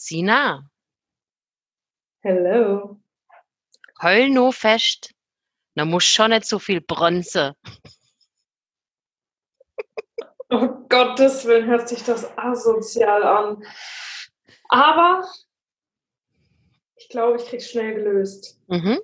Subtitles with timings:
[0.00, 0.68] Sina,
[2.22, 3.00] Hello.
[4.02, 5.12] heul no fest.
[5.74, 7.54] Da muss schon nicht so viel Bronze.
[10.54, 13.64] Oh Gottes Willen hört sich das asozial an.
[14.68, 15.26] Aber
[16.96, 18.60] ich glaube, ich krieg's schnell gelöst.
[18.66, 19.00] Mhm.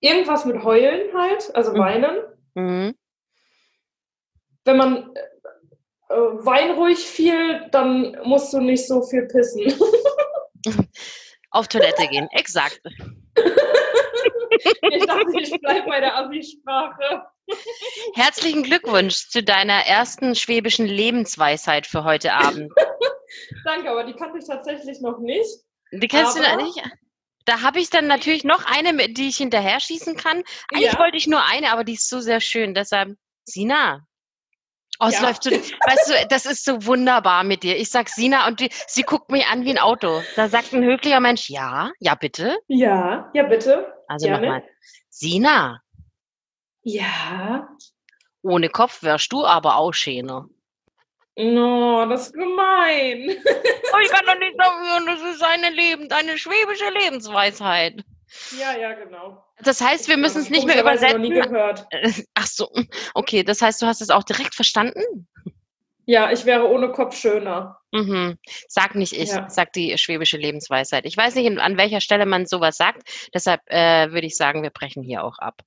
[0.00, 1.78] Irgendwas mit Heulen halt, also Mhm.
[1.78, 2.16] weinen.
[2.52, 2.94] Mhm.
[4.66, 5.16] Wenn man
[6.10, 9.62] äh, weinruhig viel, dann musst du nicht so viel pissen.
[11.50, 12.80] Auf Toilette gehen, exakt.
[13.36, 17.22] ich dachte, ich bleibe bei der Assi-Sprache.
[18.14, 22.72] Herzlichen Glückwunsch zu deiner ersten schwäbischen Lebensweisheit für heute Abend.
[23.64, 25.48] Danke, aber die kannte ich tatsächlich noch nicht.
[25.92, 26.82] Die kennst du Aber- noch nicht?
[27.46, 30.42] Da habe ich dann natürlich noch eine, die ich hinterher schießen kann.
[30.72, 30.98] Eigentlich Ja.
[30.98, 32.72] wollte ich nur eine, aber die ist so sehr schön.
[32.72, 34.06] Deshalb, Sina.
[35.00, 35.22] Oh, es Ja.
[35.22, 35.50] läuft so,
[35.86, 37.76] weißt du, das ist so wunderbar mit dir.
[37.76, 40.22] Ich sag Sina und die, sie guckt mich an wie ein Auto.
[40.36, 42.58] Da sagt ein höflicher Mensch, ja, ja bitte.
[42.68, 43.92] Ja, ja, bitte.
[44.08, 44.62] Also nochmal.
[45.10, 45.80] Sina,
[46.82, 47.68] Ja.
[48.42, 50.48] ohne Kopf wärst du aber auch schöner.
[51.36, 53.36] No, das ist gemein.
[53.92, 58.04] Oh, ich kann doch nicht sagen, das ist eine Leben, eine schwäbische Lebensweisheit.
[58.58, 59.43] Ja, ja, genau.
[59.62, 61.52] Das heißt, wir müssen es nicht mehr Komischerweise noch nie übersetzen.
[61.52, 61.86] gehört.
[62.34, 62.68] Ach so,
[63.14, 65.28] okay, das heißt, du hast es auch direkt verstanden?
[66.06, 67.78] Ja, ich wäre ohne Kopf schöner.
[67.92, 68.36] Mhm.
[68.68, 69.48] Sag nicht ich, Ja.
[69.48, 71.06] sagt die schwäbische Lebensweisheit.
[71.06, 73.08] Ich weiß nicht, an welcher Stelle man sowas sagt.
[73.32, 75.62] Deshalb äh, würde ich sagen, wir brechen hier auch ab.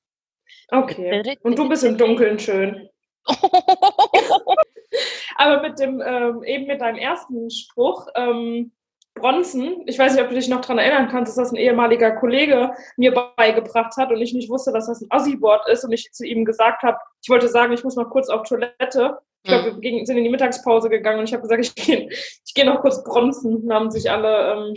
[0.70, 1.38] Okay.
[1.42, 2.90] Und du bist im Dunkeln schön.
[5.38, 8.72] Aber mit dem, ähm, eben mit deinem ersten Spruch, ähm,
[9.20, 12.12] Bronzen, ich weiß nicht, ob du dich noch daran erinnern kannst, dass das ein ehemaliger
[12.12, 16.12] Kollege mir beigebracht hat und ich nicht wusste, dass das ein Ossi-Wort ist und ich
[16.12, 19.18] zu ihm gesagt habe, ich wollte sagen, ich muss noch kurz auf Toilette.
[19.44, 22.10] Ich glaube, wir gingen- sind in die Mittagspause gegangen und ich habe gesagt, ich gehe
[22.10, 23.68] ich geh noch kurz bronzen.
[23.68, 24.74] Dann haben sich alle ähm,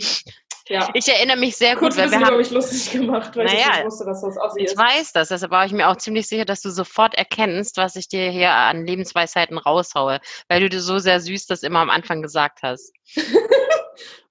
[0.67, 3.53] ja, Ich erinnere mich sehr gut, kurz weil wir haben, mich lustig gemacht, weil ich
[3.53, 4.77] Naja, nicht wusste, dass das Ossi ich ist.
[4.77, 8.07] weiß das, deshalb war ich mir auch ziemlich sicher, dass du sofort erkennst, was ich
[8.07, 12.21] dir hier an Lebensweisheiten raushaue, weil du dir so sehr süß das immer am Anfang
[12.21, 12.93] gesagt hast.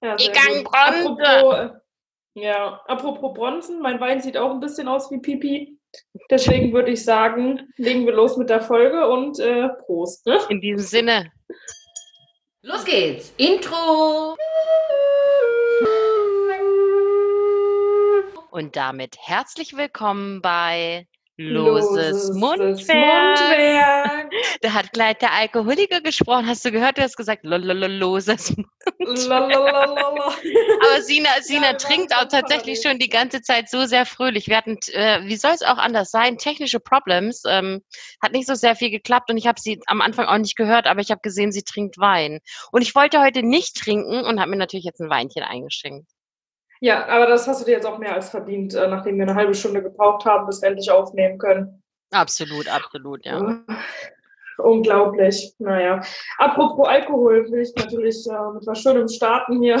[0.01, 0.71] Ja, Die sehr Gang gut.
[0.71, 1.09] Bronze.
[1.09, 1.55] Apropos,
[2.35, 5.77] äh, ja, apropos Bronzen, mein Wein sieht auch ein bisschen aus wie Pipi.
[6.29, 10.25] Deswegen würde ich sagen, legen wir los mit der Folge und äh, Prost.
[10.25, 10.39] Ne?
[10.49, 11.31] In diesem Sinne,
[12.63, 13.33] Los geht's.
[13.37, 14.35] Intro.
[18.51, 21.07] und damit herzlich willkommen bei
[21.49, 23.39] Loses, Mundwerk.
[23.39, 24.31] Mundwerk.
[24.61, 26.45] Da hat gleich der Alkoholiker gesprochen.
[26.47, 26.97] Hast du gehört?
[26.97, 28.53] Du hast gesagt, lolololoses.
[28.99, 30.05] Lalalala.
[30.25, 34.47] Aber Sina, Sina wir trinkt auch tatsächlich schon die ganze Zeit so sehr fröhlich.
[34.47, 37.43] Wir hatten, äh, wie soll es auch anders sein, technische Problems.
[37.47, 37.81] Ähm,
[38.21, 40.87] hat nicht so sehr viel geklappt und ich habe sie am Anfang auch nicht gehört,
[40.87, 42.39] aber ich habe gesehen, sie trinkt Wein.
[42.71, 46.07] Und ich wollte heute nicht trinken und habe mir natürlich jetzt ein Weinchen eingeschenkt.
[46.83, 49.35] Ja, aber das hast du dir jetzt auch mehr als verdient, äh, nachdem wir eine
[49.35, 51.83] halbe Stunde gebraucht haben, bis wir endlich aufnehmen können.
[52.11, 53.39] Absolut, absolut, ja.
[54.57, 55.53] Unglaublich.
[55.59, 56.01] Naja.
[56.39, 59.79] Apropos Alkohol, will ich natürlich äh, mit was Schönem starten hier.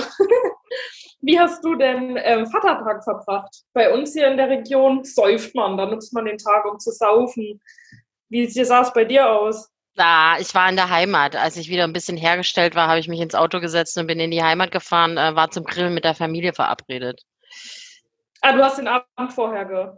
[1.21, 3.63] Wie hast du denn ähm, Vatertag verbracht?
[3.73, 6.91] Bei uns hier in der Region säuft man, da nutzt man den Tag, um zu
[6.91, 7.59] saufen.
[8.29, 9.70] Wie sah es bei dir aus?
[9.95, 11.35] Da, ich war in der Heimat.
[11.35, 14.19] Als ich wieder ein bisschen hergestellt war, habe ich mich ins Auto gesetzt und bin
[14.19, 17.21] in die Heimat gefahren, äh, war zum Grillen mit der Familie verabredet.
[18.41, 19.91] Ah, du hast den Abend vorher ge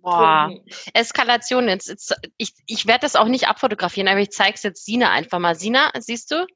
[0.00, 0.50] Boah.
[0.94, 1.68] Eskalation.
[1.68, 5.10] Jetzt, jetzt, ich ich werde das auch nicht abfotografieren, aber ich zeige es jetzt Sina
[5.10, 5.56] einfach mal.
[5.56, 6.46] Sina, siehst du,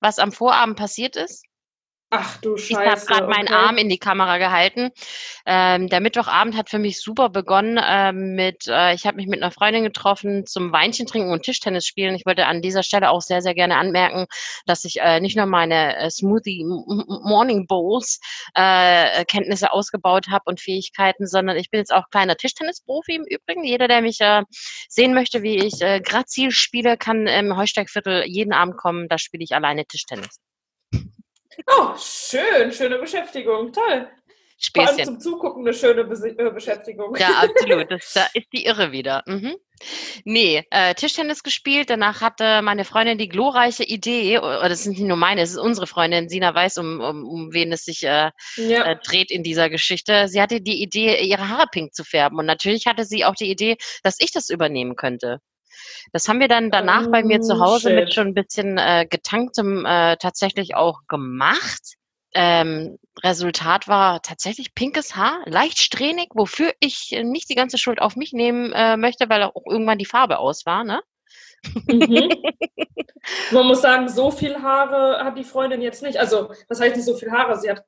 [0.00, 1.44] was am Vorabend passiert ist?
[2.10, 3.06] Ach du Ich habe Scheiße.
[3.06, 3.54] gerade meinen okay.
[3.54, 4.90] Arm in die Kamera gehalten.
[5.44, 9.42] Ähm, der Mittwochabend hat für mich super begonnen ähm, mit, äh, ich habe mich mit
[9.42, 12.14] einer Freundin getroffen zum Weinchen trinken und Tischtennis spielen.
[12.14, 14.24] Ich wollte an dieser Stelle auch sehr, sehr gerne anmerken,
[14.64, 18.20] dass ich äh, nicht nur meine äh, Smoothie Morning Bowls
[18.54, 23.64] äh, Kenntnisse ausgebaut habe und Fähigkeiten, sondern ich bin jetzt auch kleiner Tischtennisprofi im Übrigen.
[23.64, 24.44] Jeder, der mich äh,
[24.88, 29.08] sehen möchte, wie ich äh, Grazil spiele, kann im Heusteigviertel jeden Abend kommen.
[29.08, 30.40] Da spiele ich alleine Tischtennis.
[31.66, 33.72] Oh, schön, schöne Beschäftigung.
[33.72, 34.08] Toll.
[34.74, 35.04] Vor allem Späßchen.
[35.04, 37.14] zum Zugucken eine schöne Besi äh, Beschäftigung.
[37.16, 37.90] Ja, absolut.
[37.90, 39.22] Das, da ist die Irre wieder.
[39.26, 39.54] Mhm.
[40.24, 41.90] Nee, äh, Tischtennis gespielt.
[41.90, 45.58] Danach hatte meine Freundin die glorreiche Idee, oder das sind nicht nur meine, es ist
[45.58, 48.84] unsere Freundin, Sina weiß, um, um, um wen es sich äh, ja.
[48.84, 50.26] äh, dreht in dieser Geschichte.
[50.26, 52.38] Sie hatte die Idee, ihre Haare pink zu färben.
[52.38, 55.38] Und natürlich hatte sie auch die Idee, dass ich das übernehmen könnte.
[56.12, 58.14] Das haben wir dann danach bei mir zu Oh, Hause mit shit.
[58.14, 61.96] schon ein bisschen äh, getanktem äh, tatsächlich auch gemacht.
[62.34, 68.00] Ähm, Resultat war tatsächlich pinkes Haar, leicht strähnig, wofür ich äh, nicht die ganze Schuld
[68.00, 70.84] auf mich nehmen äh, möchte, weil auch irgendwann die Farbe aus war.
[70.84, 71.00] Ne?
[71.86, 72.30] Mhm.
[73.50, 76.18] Man muss sagen, so viel Haare hat die Freundin jetzt nicht.
[76.18, 77.84] Also, das heißt nicht so viel Haare, sie hat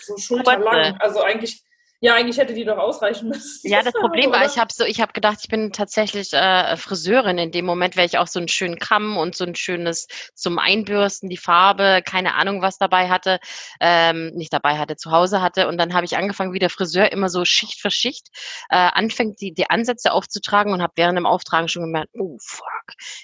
[0.00, 0.96] so schulterlang.
[0.98, 1.62] Also eigentlich
[2.04, 3.66] ja, eigentlich hätte die doch ausreichen müssen.
[3.66, 7.38] Ja, das Problem war, ich habe so, ich habe gedacht, ich bin tatsächlich äh, Friseurin
[7.38, 10.58] in dem Moment, weil ich auch so einen schönen Kamm und so ein schönes zum
[10.58, 13.38] Einbürsten, die Farbe, keine Ahnung, was dabei hatte,
[13.80, 15.66] ähm, nicht dabei hatte, zu Hause hatte.
[15.66, 18.28] Und dann habe ich angefangen, wie der Friseur immer so Schicht für Schicht
[18.68, 22.66] äh, anfängt, die, die Ansätze aufzutragen und habe während dem Auftragen schon gemerkt, oh fuck,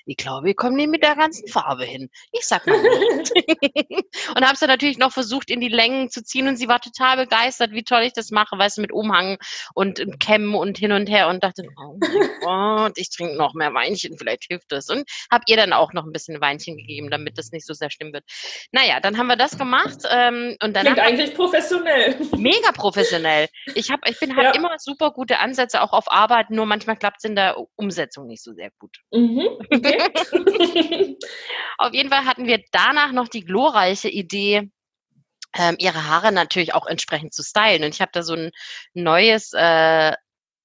[0.07, 2.09] ich glaube, wir kommen nicht mit der ganzen Farbe hin.
[2.33, 3.31] Ich sag mal nicht.
[4.35, 6.81] und habe es dann natürlich noch versucht, in die Längen zu ziehen und sie war
[6.81, 9.39] total begeistert, wie toll ich das mache, weil weißt du, mit Umhang
[9.75, 13.75] und Kämmen und hin und her und dachte, oh mein Gott, ich trinke noch mehr
[13.75, 14.89] Weinchen, vielleicht hilft das.
[14.89, 17.91] Und habe ihr dann auch noch ein bisschen Weinchen gegeben, damit das nicht so sehr
[17.91, 18.25] schlimm wird.
[18.73, 19.99] Naja, dann haben wir das gemacht.
[20.11, 22.17] Ähm, und Klingt eigentlich professionell.
[22.37, 23.49] Mega professionell.
[23.75, 24.55] Ich, hab, ich bin halt ja.
[24.55, 28.43] immer super gute Ansätze, auch auf Arbeit, nur manchmal klappt es in der Umsetzung nicht
[28.43, 28.97] so sehr gut.
[29.13, 31.17] Mhm, okay.
[31.79, 34.71] auf jeden Fall hatten wir danach noch die glorreiche Idee,
[35.57, 37.85] ähm, ihre Haare natürlich auch entsprechend zu stylen.
[37.85, 38.51] Und ich habe da so ein
[38.95, 40.13] neues äh,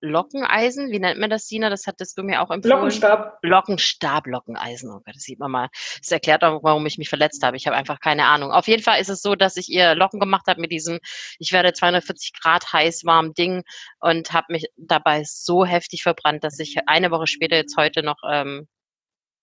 [0.06, 1.70] Lockeneisen, wie nennt man das, Sina?
[1.70, 2.76] Das hattest du mir auch empfohlen.
[2.76, 3.40] Lockenstab.
[3.42, 4.90] Lockenstab, Lockeneisen.
[4.92, 5.70] Oh Gott, das sieht man mal.
[6.00, 7.58] Das erklärt auch, warum ich mich verletzt habe.
[7.58, 8.52] Ich habe einfach keine Ahnung.
[8.52, 11.00] Auf jeden Fall ist es so, dass ich ihr Locken gemacht habe mit diesem,
[11.40, 13.64] ich werde 240 Grad heiß warm Ding
[14.00, 18.18] und habe mich dabei so heftig verbrannt, dass ich eine Woche später jetzt heute noch
[18.30, 18.68] ähm,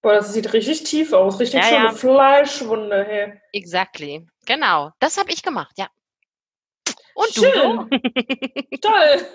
[0.03, 1.39] Boah, das sieht richtig tief aus.
[1.39, 1.93] Richtig ja, schöne ja.
[1.93, 3.05] Fleischwunde.
[3.05, 3.41] Hey.
[3.53, 4.27] Exactly.
[4.47, 4.91] Genau.
[4.99, 5.89] Das habe ich gemacht, ja.
[7.15, 7.89] Und Schön.
[7.89, 8.79] du?
[8.79, 9.27] Toll.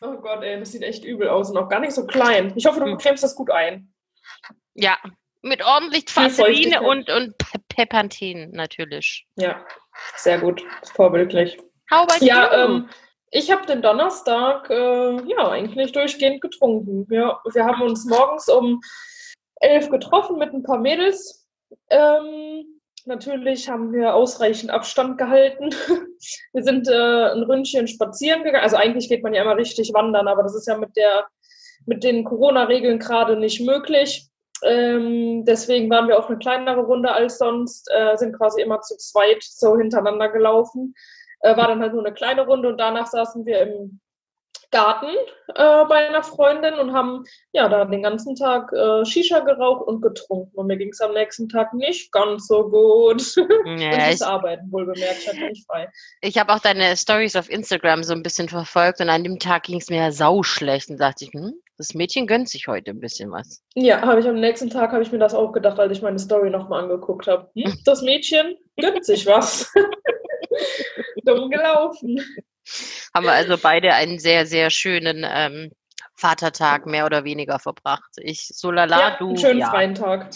[0.02, 2.52] oh Gott, ey, das sieht echt übel aus und auch gar nicht so klein.
[2.56, 2.98] Ich hoffe, du hm.
[2.98, 3.92] cremst das gut ein.
[4.74, 4.98] Ja,
[5.42, 7.34] mit ordentlich Vaseline und, und
[7.68, 9.26] Pepanthen natürlich.
[9.36, 9.64] Ja,
[10.16, 10.62] sehr gut.
[10.94, 11.58] Vorbildlich.
[11.90, 12.74] How about ja, you?
[12.74, 12.90] Ähm,
[13.30, 17.06] ich habe den Donnerstag äh, ja eigentlich durchgehend getrunken.
[17.10, 18.80] Ja, wir haben uns morgens um
[19.56, 21.46] elf getroffen mit ein paar Mädels.
[21.90, 25.70] Ähm, natürlich haben wir ausreichend Abstand gehalten.
[26.52, 28.64] wir sind äh, ein Ründchen spazieren gegangen.
[28.64, 31.26] Also eigentlich geht man ja immer richtig wandern, aber das ist ja mit der
[31.86, 34.28] mit den Corona-Regeln gerade nicht möglich.
[34.62, 38.96] Ähm, deswegen waren wir auch eine kleinere Runde als sonst, äh, sind quasi immer zu
[38.98, 40.94] zweit so hintereinander gelaufen.
[41.40, 44.00] Äh, war dann halt nur eine kleine Runde und danach saßen wir im
[44.70, 45.08] Garten
[45.54, 50.00] äh, bei einer Freundin und haben ja da den ganzen Tag äh, Shisha geraucht und
[50.00, 50.56] getrunken.
[50.56, 53.34] Und mir ging es am nächsten Tag nicht ganz so gut.
[53.64, 55.88] Ja, und ich arbeiten wohl bemerkt, ich hatte nicht frei.
[56.20, 59.64] Ich habe auch deine Stories auf Instagram so ein bisschen verfolgt und an dem Tag
[59.64, 63.30] ging es mir sauschlecht und dachte ich, hm, das Mädchen gönnt sich heute ein bisschen
[63.30, 63.62] was.
[63.74, 66.18] Ja, habe ich am nächsten Tag habe ich mir das auch gedacht, als ich meine
[66.18, 67.50] Story nochmal angeguckt habe.
[67.54, 69.72] Hm, das Mädchen gönnt sich was.
[71.24, 72.20] Dumm gelaufen.
[73.14, 75.72] Haben wir also beide einen sehr, sehr schönen ähm,
[76.14, 78.10] Vatertag mehr oder weniger verbracht.
[78.16, 79.28] Ich so lala, ja, du.
[79.28, 79.70] Einen schönen ja.
[79.70, 80.30] freien Tag.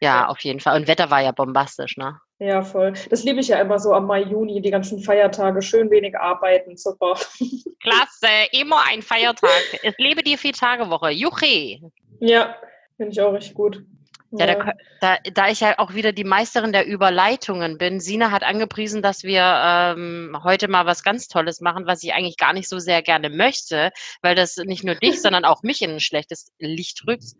[0.00, 0.80] Ja, auf jeden Fall.
[0.80, 2.18] Und Wetter war ja bombastisch, ne?
[2.38, 2.94] Ja, voll.
[3.10, 5.60] Das liebe ich ja immer so am Mai, Juni, die ganzen Feiertage.
[5.60, 7.14] Schön wenig arbeiten, super.
[7.80, 9.50] Klasse, immer ein Feiertag.
[9.82, 11.10] Es lebe die Vier-Tage-Woche.
[11.10, 11.80] Juche!
[12.20, 12.56] Ja,
[12.96, 13.84] finde ich auch richtig gut.
[14.32, 18.44] Ja, da, da, da ich ja auch wieder die Meisterin der Überleitungen bin, Sina hat
[18.44, 22.68] angepriesen, dass wir ähm, heute mal was ganz Tolles machen, was ich eigentlich gar nicht
[22.68, 23.90] so sehr gerne möchte,
[24.22, 27.32] weil das nicht nur dich, sondern auch mich in ein schlechtes Licht rückt.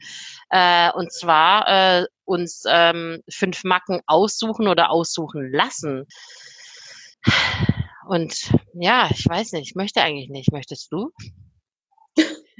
[0.50, 6.06] Äh, und zwar äh, uns ähm, fünf Macken aussuchen oder aussuchen lassen.
[8.08, 10.50] Und ja, ich weiß nicht, ich möchte eigentlich nicht.
[10.50, 11.12] Möchtest du?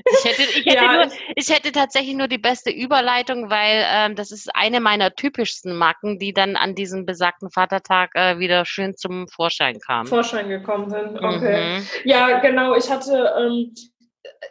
[0.05, 4.15] Ich hätte, ich, hätte ja, nur, ich hätte tatsächlich nur die beste Überleitung, weil ähm,
[4.15, 8.97] das ist eine meiner typischsten Macken, die dann an diesem besagten Vatertag äh, wieder schön
[8.97, 10.07] zum Vorschein kam.
[10.07, 11.79] Vorschein gekommen sind, okay.
[11.79, 11.87] Mhm.
[12.05, 12.75] Ja, genau.
[12.75, 13.75] Ich hatte ähm,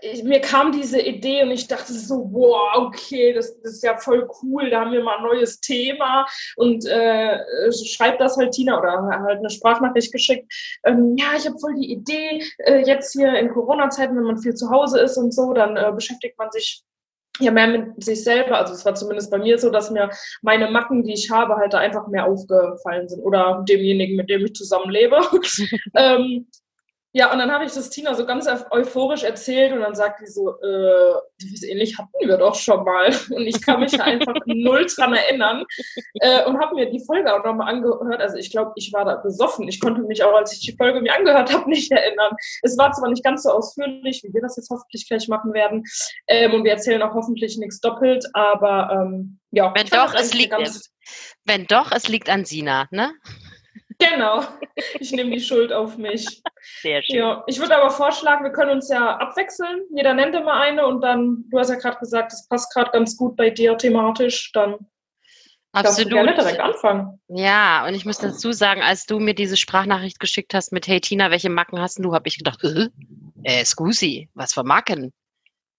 [0.02, 3.98] ich, mir kam diese Idee und ich dachte so, wow, okay, das, das, ist ja
[3.98, 7.40] voll cool, da haben wir mal ein neues Thema und äh,
[7.72, 10.52] schreibt das halt Tina oder halt eine Sprachnachricht geschickt.
[10.84, 14.54] Ähm, ja, ich habe voll die Idee, äh, jetzt hier in Corona-Zeiten, wenn man viel
[14.54, 16.84] zu Hause ist und so, dann äh, beschäftigt man sich
[17.40, 18.58] ja mehr mit sich selber.
[18.58, 20.10] Also es war zumindest bei mir so, dass mir
[20.42, 24.54] meine Macken, die ich habe, halt einfach mehr aufgefallen sind oder demjenigen, mit dem ich
[24.54, 25.20] zusammenlebe.
[25.96, 26.48] ähm,
[27.12, 30.28] ja, und dann habe ich das Tina so ganz euphorisch erzählt und dann sagt die
[30.28, 31.14] so, äh,
[31.52, 33.08] was ähnlich hatten wir doch schon mal.
[33.32, 35.66] Und ich kann mich einfach null dran erinnern
[36.16, 38.22] äh, und habe mir die Folge auch nochmal angehört.
[38.22, 39.68] Also ich glaube, ich war da besoffen.
[39.68, 42.36] Ich konnte mich auch, als ich die Folge mir angehört habe, nicht erinnern.
[42.62, 45.84] Es war zwar nicht ganz so ausführlich, wie wir das jetzt hoffentlich gleich machen werden.
[46.28, 49.74] Ähm, und wir erzählen auch hoffentlich nichts doppelt, aber ähm, ja.
[49.76, 50.54] Wenn doch, es liegt,
[51.46, 53.14] wenn doch, es liegt an Sina, ne?
[54.00, 54.44] Genau.
[55.00, 56.42] Ich nehme die Schuld auf mich.
[56.82, 57.18] Sehr schön.
[57.18, 59.82] Ja, ich würde aber vorschlagen, wir können uns ja abwechseln.
[59.94, 63.18] Jeder nennt immer eine und dann, du hast ja gerade gesagt, das passt gerade ganz
[63.18, 64.78] gut bei dir thematisch, dann
[65.74, 66.58] darfst du gerne Absolut.
[66.58, 67.20] direkt anfangen.
[67.28, 71.02] Ja, und ich muss dazu sagen, als du mir diese Sprachnachricht geschickt hast mit Hey
[71.02, 72.88] Tina, welche Macken hast du, habe ich gedacht, äh,
[73.44, 75.12] äh, Scusi, was für Macken?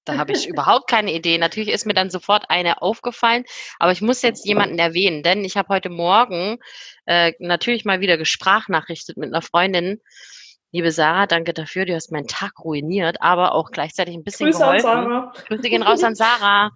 [0.04, 1.38] Da habe ich überhaupt keine Idee.
[1.38, 3.44] Natürlich ist mir dann sofort eine aufgefallen,
[3.78, 6.58] aber ich muss jetzt jemanden erwähnen, denn ich habe heute Morgen
[7.06, 10.00] äh, natürlich mal wieder gesprachnachrichtet mit einer Freundin.
[10.72, 14.64] Liebe Sarah, danke dafür, du hast meinen Tag ruiniert, aber auch gleichzeitig ein bisschen Grüße
[14.64, 15.10] an geholfen.
[15.10, 15.32] Sarah.
[15.48, 16.70] Grüße gehen raus an Sarah.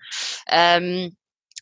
[0.49, 1.17] Ähm,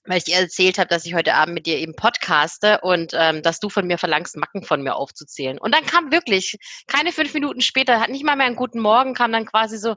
[0.04, 3.42] weil ich ihr erzählt habe, dass ich heute Abend mit dir eben podcaste und ähm,
[3.42, 5.58] dass du von mir verlangst, Macken von mir aufzuzählen.
[5.58, 6.56] Und dann kam wirklich,
[6.86, 9.94] keine fünf Minuten später, hat nicht mal mehr einen guten Morgen, kam dann quasi so,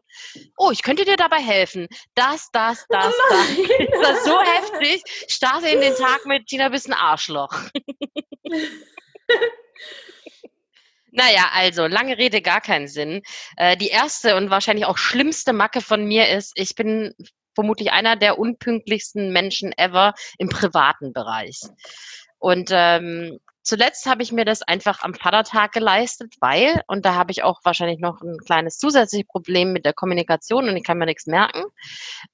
[0.57, 1.87] oh, ich könnte dir dabei helfen.
[2.13, 3.57] Das, das, das, das.
[3.57, 3.87] Nein.
[4.01, 5.01] Das war so heftig.
[5.27, 7.53] Starte in den Tag mit Tina bist ein Arschloch.
[11.17, 13.21] Naja, also lange Rede, gar keinen Sinn.
[13.55, 17.15] Äh, die erste und wahrscheinlich auch schlimmste Macke von mir ist, ich bin
[17.55, 21.61] vermutlich einer der unpünktlichsten Menschen ever im privaten Bereich.
[22.37, 27.31] Und ähm, zuletzt habe ich mir das einfach am Vatertag geleistet, weil, und da habe
[27.31, 31.07] ich auch wahrscheinlich noch ein kleines zusätzliches Problem mit der Kommunikation und ich kann mir
[31.07, 31.63] nichts merken.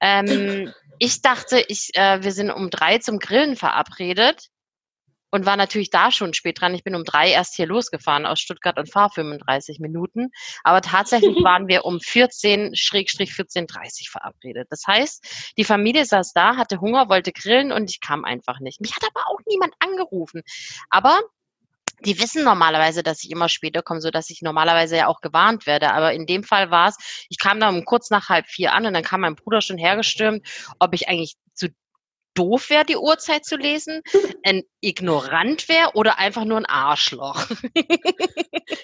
[0.02, 4.50] Ähm, ich dachte, ich, äh, wir sind um drei zum Grillen verabredet
[5.32, 6.76] und war natürlich da schon spät dran.
[6.76, 10.30] Ich bin um drei erst hier losgefahren aus Stuttgart und fahre 35 Minuten.
[10.64, 14.68] Aber tatsächlich waren wir um 14, Schrägstrich 14.30 verabredet.
[14.70, 18.82] Das heißt, die Familie saß da, hatte Hunger, wollte grillen und ich kam einfach nicht.
[18.82, 20.42] Mich hat aber auch niemand angerufen.
[20.90, 21.20] Aber
[22.06, 25.66] die wissen normalerweise, dass ich immer später komme, so dass ich normalerweise ja auch gewarnt
[25.66, 25.94] werde.
[25.94, 28.86] Aber in dem Fall war es, ich kam dann um kurz nach halb vier an
[28.86, 30.46] und dann kam mein Bruder schon hergestürmt,
[30.80, 31.70] ob ich eigentlich zu
[32.34, 34.02] doof wäre, die Uhrzeit zu lesen,
[34.44, 37.48] ein Ignorant wäre oder einfach nur ein Arschloch.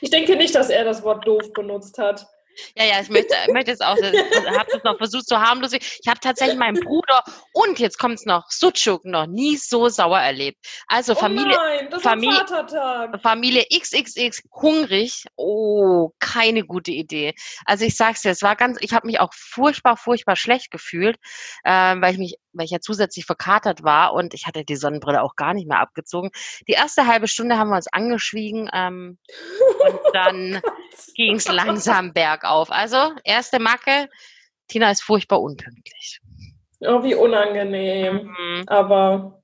[0.01, 2.27] Ich denke nicht, dass er das Wort doof benutzt hat.
[2.75, 5.73] Ja, ja, ich möchte, ich möchte jetzt auch, ich habe das noch versucht, so harmlos.
[5.73, 7.23] Ich habe tatsächlich meinen Bruder
[7.53, 10.57] und jetzt kommt's noch, Sucuk noch nie so sauer erlebt.
[10.87, 12.45] Also Familie, oh nein, das Familie-.
[13.21, 15.25] Familie XXX hungrig.
[15.35, 17.33] Oh, keine gute Idee.
[17.65, 21.17] Also ich sag's dir, es war ganz, ich habe mich auch furchtbar, furchtbar schlecht gefühlt,
[21.65, 25.21] ähm, weil ich mich, weil ich ja zusätzlich verkatert war und ich hatte die Sonnenbrille
[25.21, 26.31] auch gar nicht mehr abgezogen.
[26.67, 29.17] Die erste halbe Stunde haben wir uns angeschwiegen ähm,
[29.85, 30.61] und dann
[31.15, 32.71] ging's langsam bergauf.
[32.71, 34.09] Also erste Macke,
[34.67, 36.19] Tina ist furchtbar unpünktlich.
[36.81, 38.35] Oh, wie unangenehm.
[38.37, 38.63] Mhm.
[38.67, 39.41] Aber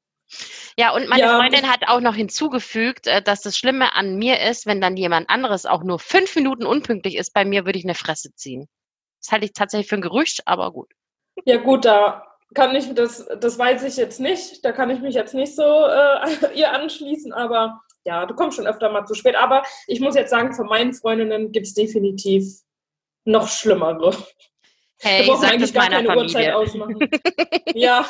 [0.77, 1.37] Ja, und meine Ja.
[1.37, 5.29] Freundin hat auch noch hinzugefügt, äh, dass das Schlimme an mir ist, wenn dann jemand
[5.29, 8.67] anderes auch nur fünf Minuten unpünktlich ist, bei mir würde ich eine Fresse ziehen.
[9.21, 10.91] Das halte ich tatsächlich für ein Gerücht, aber gut.
[11.45, 14.63] ja gut, da kann ich, das, das weiß ich jetzt nicht.
[14.63, 18.67] Da kann ich mich jetzt nicht so äh, ihr anschließen, aber ja, du kommst schon
[18.67, 19.35] öfter mal zu spät.
[19.35, 22.45] Aber ich muss jetzt sagen, von meinen Freundinnen gibt es definitiv
[23.25, 24.15] noch schlimmere.
[25.01, 26.55] Hey, ich sag das meiner Familie.
[26.55, 26.97] ausmachen.
[27.73, 28.09] ja,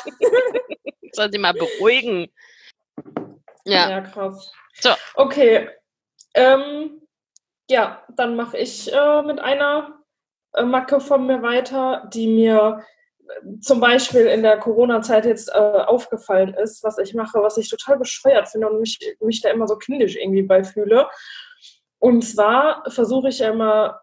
[1.12, 2.28] Soll sie mal beruhigen.
[3.64, 3.90] ja.
[3.90, 4.00] Ja.
[4.00, 4.52] krass.
[4.80, 4.90] So.
[5.14, 5.68] Okay.
[6.34, 7.00] Ähm,
[7.68, 10.00] ja, dann mache ich äh, mit einer
[10.52, 12.84] äh, Macke von mir weiter, die mir
[13.60, 17.98] zum Beispiel in der Corona-Zeit jetzt äh, aufgefallen ist, was ich mache, was ich total
[17.98, 21.08] bescheuert finde und mich, mich da immer so kindisch irgendwie bei fühle.
[21.98, 24.00] Und zwar versuche ich immer,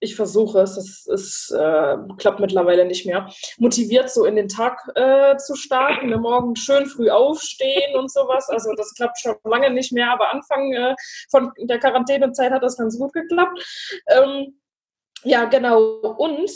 [0.00, 3.28] ich versuche es, es, es äh, klappt mittlerweile nicht mehr,
[3.58, 8.48] motiviert so in den Tag äh, zu starten, ne, morgen schön früh aufstehen und sowas.
[8.50, 10.94] Also das klappt schon lange nicht mehr, aber Anfang äh,
[11.30, 13.58] von der Quarantänezeit hat das ganz gut geklappt.
[14.08, 14.60] Ähm,
[15.22, 15.80] ja, genau.
[16.18, 16.50] Und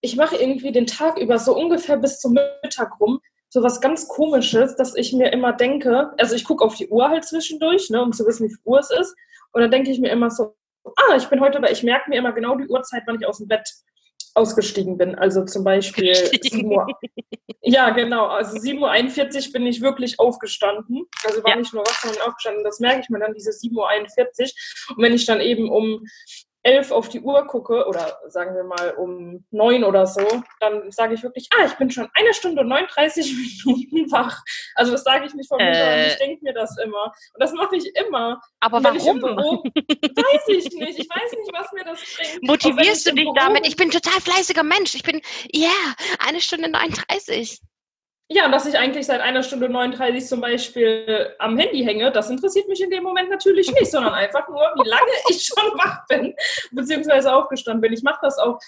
[0.00, 4.08] ich mache irgendwie den Tag über so ungefähr bis zum Mittag rum so was ganz
[4.08, 8.02] Komisches, dass ich mir immer denke, also ich gucke auf die Uhr halt zwischendurch, ne,
[8.02, 9.16] um zu wissen, wie viel Uhr es ist.
[9.52, 12.16] Und dann denke ich mir immer so, ah, ich bin heute, oder ich merke mir
[12.16, 13.66] immer genau die Uhrzeit, wann ich aus dem Bett
[14.34, 15.14] ausgestiegen bin.
[15.14, 16.86] Also zum Beispiel 7 Uhr.
[17.62, 18.26] Ja, genau.
[18.26, 21.06] Also 7.41 Uhr bin ich wirklich aufgestanden.
[21.24, 21.56] Also war Ja.
[21.56, 22.64] nicht nur was, sondern aufgestanden.
[22.64, 24.96] Das merke ich mir dann, diese 7.41 Uhr.
[24.96, 26.04] Und wenn ich dann eben um
[26.64, 30.26] 11 auf die Uhr gucke, oder sagen wir mal um 9 oder so,
[30.60, 33.34] dann sage ich wirklich, ah, ich bin schon eine Stunde und 39
[33.64, 34.42] Minuten wach.
[34.74, 36.08] Also das sage ich nicht von mir, Äh.
[36.08, 37.12] ich denke mir das immer.
[37.34, 38.40] Und das mache ich immer.
[38.60, 39.20] Aber wenn ich warum?
[39.20, 40.98] Büro, weiß ich nicht.
[40.98, 42.42] Ich weiß nicht, was mir das bringt.
[42.42, 43.66] Motivierst du dich Büro damit?
[43.66, 44.94] Ich bin total fleißiger Mensch.
[44.94, 45.20] Ich bin,
[45.52, 45.70] ja,
[46.26, 47.60] eine Stunde 39.
[48.30, 52.28] Ja, und dass ich eigentlich seit einer Stunde 39 zum Beispiel am Handy hänge, das
[52.28, 56.06] interessiert mich in dem Moment natürlich nicht, sondern einfach nur, wie lange ich schon wach
[56.08, 56.34] bin,
[56.70, 57.92] beziehungsweise aufgestanden bin.
[57.94, 58.58] Ich mache das auch,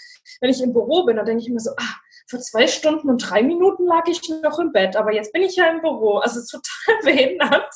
[0.41, 1.95] wenn ich im Büro bin, da denke ich mir so, ah,
[2.27, 5.57] vor zwei Stunden und drei Minuten lag ich noch im Bett, aber jetzt bin ich
[5.57, 6.19] ja im Büro.
[6.19, 7.69] Also es ist total behindert.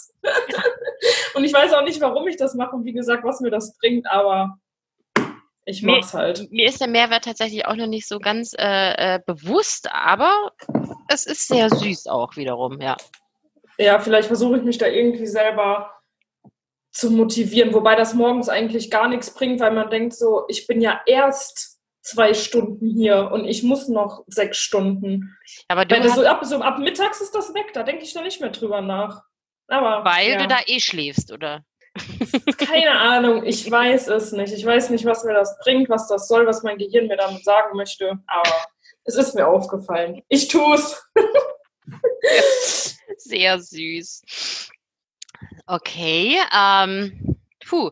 [1.35, 3.77] Und ich weiß auch nicht, warum ich das mache und wie gesagt, was mir das
[3.77, 4.57] bringt, aber
[5.67, 6.51] ich Mir- mach's halt.
[6.51, 10.53] Mir ist der Mehrwert tatsächlich auch noch nicht so ganz äh, äh, bewusst, aber
[11.09, 12.97] es ist sehr süß auch wiederum, ja.
[13.79, 15.91] Ja, vielleicht versuche ich mich da irgendwie selber
[16.93, 20.81] zu motivieren, wobei das morgens eigentlich gar nichts bringt, weil man denkt so, ich bin
[20.81, 25.37] ja erst zwei Stunden hier und ich muss noch sechs Stunden.
[25.69, 28.25] Aber du das so ab, so ab mittags ist das weg, da denke ich dann
[28.25, 29.23] nicht mehr drüber nach.
[29.67, 31.65] Aber weil ja, du da eh schläfst, oder?
[32.59, 34.53] keine Ahnung, ich weiß es nicht.
[34.53, 37.45] Ich weiß nicht, was mir das bringt, was das soll, was mein Gehirn mir damit
[37.45, 38.53] sagen möchte, aber
[39.05, 40.23] es ist mir aufgefallen.
[40.29, 41.03] Ich tu's.
[43.19, 44.71] Sehr süß.
[45.67, 47.91] Okay, ähm, puh.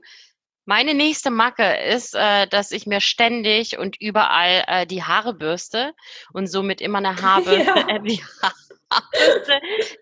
[0.64, 5.92] Meine nächste Macke ist, äh, dass ich mir ständig und überall äh, die Haare bürste
[6.32, 7.88] und somit immer eine Haarbürste, Ja.
[7.88, 8.71] äh, die Haarbürste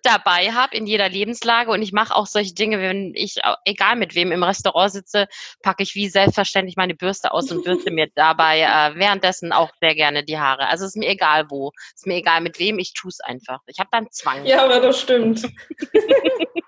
[0.03, 1.71] dabei habe in jeder Lebenslage.
[1.71, 5.29] Und ich mache auch solche Dinge, wenn ich, egal mit wem im Restaurant sitze,
[5.63, 9.95] packe ich wie selbstverständlich meine Bürste aus und bürste mir dabei äh, währenddessen auch sehr
[9.95, 10.69] gerne die Haare.
[10.69, 13.61] Also ist mir egal wo, ist mir egal mit wem, ich tue es einfach.
[13.67, 14.45] Ich habe dann Zwang.
[14.45, 15.43] Ja, aber das stimmt.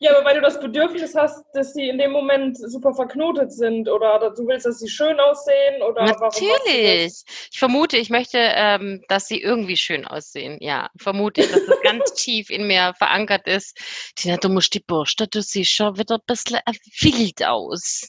[0.00, 3.88] ja, aber weil du das Bedürfnis hast, dass sie in dem Moment super verknotet sind
[3.88, 7.22] oder du willst, dass sie schön aussehen oder Natürlich.
[7.52, 10.58] Ich vermute, ich möchte, ähm, dass sie irgendwie schön aussehen.
[10.60, 13.78] Ja, vermute ich, dass das ganz tief in mir verankert ist.
[14.16, 16.60] Tina, du musst die Bürste, du siehst schon wieder ein bisschen
[17.00, 18.08] wild aus.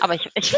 [0.00, 0.54] Aber ich, ich,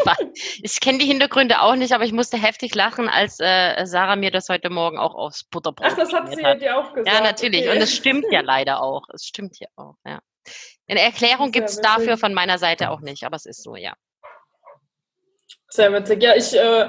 [0.62, 4.30] ich kenne die Hintergründe auch nicht, aber ich musste heftig lachen, als äh, Sarah mir
[4.30, 6.60] das heute Morgen auch aufs Butterbrot Ach, das hat sie hat.
[6.60, 7.16] dir auch gesagt.
[7.16, 7.62] Ja, natürlich.
[7.62, 7.76] Okay.
[7.76, 9.08] Und es stimmt ja leider auch.
[9.12, 10.20] Es stimmt ja auch, ja.
[10.88, 13.94] Eine Erklärung gibt es dafür von meiner Seite auch nicht, aber es ist so, ja.
[15.68, 16.22] Sehr witzig.
[16.22, 16.88] Ja, ich, äh,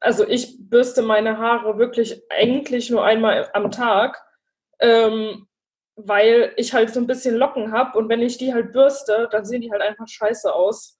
[0.00, 4.22] also ich bürste meine Haare wirklich eigentlich nur einmal am Tag,
[4.80, 5.46] ähm,
[5.96, 9.44] weil ich halt so ein bisschen Locken habe und wenn ich die halt bürste, dann
[9.44, 10.97] sehen die halt einfach scheiße aus.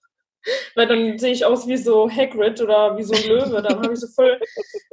[0.75, 3.62] Weil dann sehe ich aus wie so Hagrid oder wie so ein Löwe.
[3.62, 4.40] Dann habe ich so voll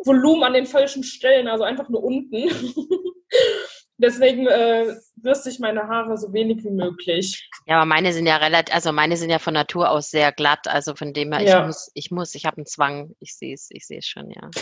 [0.03, 2.49] Volumen an den falschen Stellen, also einfach nur unten.
[3.97, 7.49] Deswegen äh, bürste ich meine Haare so wenig wie möglich.
[7.65, 10.67] Ja, aber meine sind ja relativ, also meine sind ja von Natur aus sehr glatt,
[10.67, 11.65] also von dem her, ich Ja.
[11.65, 14.49] muss, ich muss, ich habe einen Zwang, ich sehe es, ich sehe es schon, ja.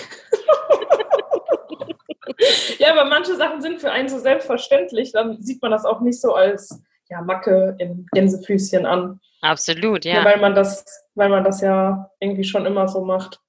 [2.80, 6.20] Ja, aber manche Sachen sind für einen so selbstverständlich, dann sieht man das auch nicht
[6.20, 9.20] so als ja, Macke im Gänsefüßchen an.
[9.44, 10.16] Absolut, Ja.
[10.16, 10.26] ja.
[10.26, 13.42] weil, man das, weil man das ja irgendwie schon immer so macht.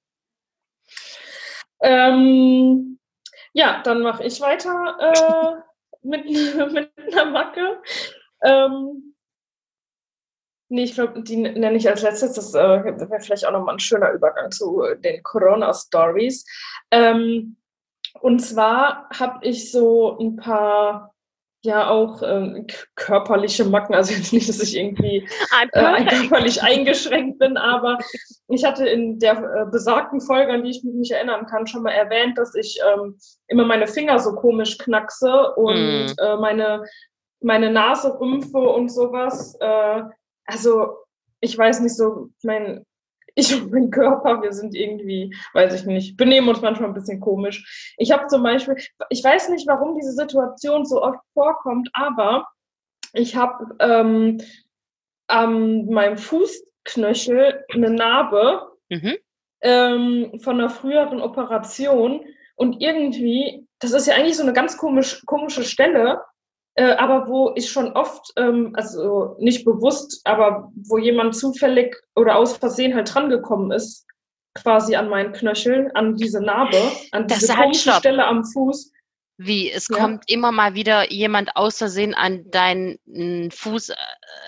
[1.81, 2.99] Ähm,
[3.53, 6.25] ja, dann mache ich weiter äh, mit,
[6.73, 7.81] mit einer Macke.
[8.43, 9.15] Ähm,
[10.67, 12.33] nee, ich glaube, die nenne ich als letztes.
[12.33, 16.45] Das äh, wäre vielleicht auch nochmal ein schöner Übergang zu den Corona-Stories.
[16.91, 17.55] Ähm,
[18.19, 21.14] und zwar habe ich so ein paar,
[21.65, 23.93] ja, auch ähm, körperliche Macken.
[23.95, 25.27] Also jetzt nicht, dass ich irgendwie
[25.71, 27.97] äh, körperlich eingeschränkt bin, aber
[28.47, 31.83] ich hatte in der äh, besagten Folge, an die ich mich nicht erinnern kann, schon
[31.83, 36.13] mal erwähnt, dass ich ähm, immer meine Finger so komisch knackse und Mm.
[36.19, 36.83] äh, meine,
[37.41, 39.55] meine Nase rümpfe und sowas.
[39.59, 40.03] Äh,
[40.45, 40.97] also
[41.41, 42.85] ich weiß nicht so, mein,
[43.35, 47.19] ich und mein Körper, wir sind irgendwie, weiß ich nicht, benehmen uns manchmal ein bisschen
[47.19, 47.93] komisch.
[47.97, 48.75] Ich habe zum Beispiel,
[49.09, 52.47] ich weiß nicht, warum diese Situation so oft vorkommt, aber
[53.13, 54.41] ich habe ähm,
[55.27, 59.17] an meinem Fußknöchel eine Narbe Mhm.
[59.61, 62.23] ähm, von einer früheren Operation
[62.55, 66.21] und irgendwie, das ist ja eigentlich so eine ganz komisch, komische Stelle,
[66.75, 72.35] äh, aber wo ich schon oft, ähm, also nicht bewusst, aber wo jemand zufällig oder
[72.37, 74.05] aus Versehen halt drangekommen ist,
[74.53, 76.77] quasi an meinen Knöcheln, an diese Narbe,
[77.11, 77.75] an Das diese halt.
[77.75, 78.91] Stelle am Fuß.
[79.37, 79.97] Wie, es Ja.
[79.97, 83.95] kommt immer mal wieder jemand aus Versehen an deinen mm, Fuß, äh,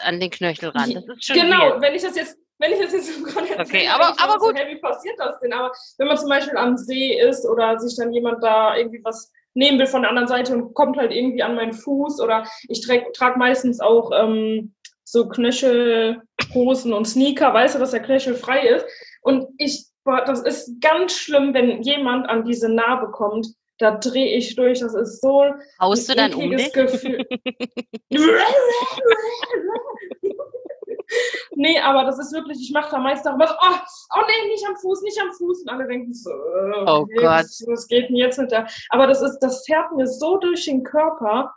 [0.06, 0.94] an den Knöchel ran.
[0.94, 1.82] Das ist schon genau, weird.
[1.82, 4.40] wenn ich das jetzt, wenn ich das jetzt gerade erzähle, Okay, aber- ich aber auch
[4.40, 4.54] so.
[4.56, 5.52] Hey, wie passiert das denn?
[5.52, 9.30] Aber wenn man zum Beispiel am See ist oder sich dann jemand da irgendwie was
[9.58, 12.86] nehmen will von der anderen Seite und kommt halt irgendwie an meinen Fuß oder ich
[12.86, 18.68] trage trag meistens auch ähm, so Knöchelhosen und Sneaker, weißt du, dass der Knöchel frei
[18.68, 18.86] ist.
[19.22, 23.48] Und ich, boah, das ist ganz schlimm, wenn jemand an diese Narbe kommt.
[23.80, 24.80] Da drehe ich durch.
[24.80, 26.50] Das ist so ein Haust du dann um?
[26.52, 27.26] Gefühl.
[31.58, 33.76] nee, aber das ist wirklich, ich mache da meist darüber, oh,
[34.16, 35.62] oh nee, nicht am Fuß, nicht am Fuß.
[35.64, 37.26] Und alle denken so, äh, Oh okay, Gott.
[37.26, 38.68] Was, was geht denn jetzt mit der?
[38.90, 41.54] Aber das ist, das fährt mir so durch den Körper.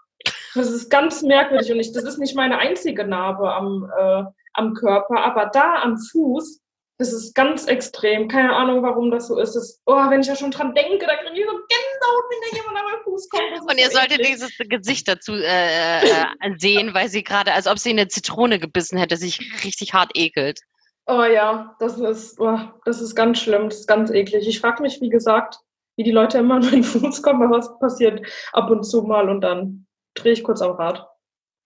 [0.54, 1.70] Das ist ganz merkwürdig.
[1.70, 5.96] Und ich, das ist nicht meine einzige Narbe am, äh, am Körper, aber da am
[5.96, 6.60] Fuß,
[7.00, 8.28] das ist ganz extrem.
[8.28, 9.54] Keine Ahnung, warum das so ist.
[9.54, 12.56] Das, oh, wenn ich da schon dran denke, da kriege ich so Gänsehaut, wenn da
[12.58, 13.70] jemand an meinen Fuß kommt.
[13.70, 16.26] Und ihr solltet dieses Gesicht dazu äh, äh,
[16.58, 20.60] sehen, weil sie gerade, als ob sie eine Zitrone gebissen hätte, sich richtig hart ekelt.
[21.06, 24.46] Oh ja, das ist, oh, das ist ganz schlimm, das ist ganz eklig.
[24.46, 25.58] Ich frage mich, wie gesagt,
[25.96, 29.30] wie die Leute immer an meinen Fuß kommen, aber was passiert ab und zu mal
[29.30, 31.08] und dann drehe ich kurz am Rad.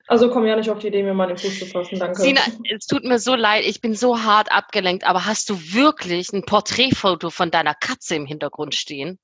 [0.07, 2.21] Also komm ja nicht auf die Idee, mir mal den Fuß zu fassen, danke.
[2.21, 6.31] Sina, es tut mir so leid, ich bin so hart abgelenkt, aber hast du wirklich
[6.33, 9.19] ein Porträtfoto von deiner Katze im Hintergrund stehen?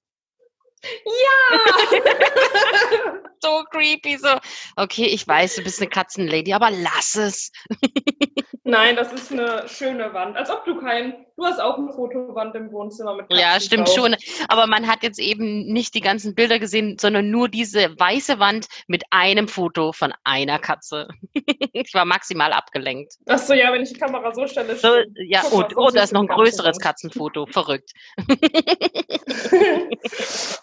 [0.82, 1.58] Ja!
[3.42, 4.38] so creepy, so.
[4.76, 7.52] Okay, ich weiß, du bist eine Katzenlady, aber lass es.
[8.70, 10.36] Nein, das ist eine schöne Wand.
[10.36, 13.88] Als ob du kein, du hast auch eine Fotowand im Wohnzimmer mit Ja, Katzen stimmt
[13.88, 13.96] drauf.
[13.96, 14.16] schon.
[14.48, 18.68] Aber man hat jetzt eben nicht die ganzen Bilder gesehen, sondern nur diese weiße Wand
[18.86, 21.08] mit einem Foto von einer Katze.
[21.72, 23.14] ich war maximal abgelenkt.
[23.26, 24.76] Ach so, ja, wenn ich die Kamera so stelle.
[24.76, 27.08] So, ja, oh, oh, da ist noch ein größeres Katze.
[27.08, 27.46] Katzenfoto.
[27.46, 27.90] Verrückt.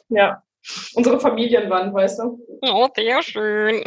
[0.09, 0.41] ja,
[0.93, 2.39] unsere Familienwand, weißt du.
[2.61, 3.83] Oh, sehr schön.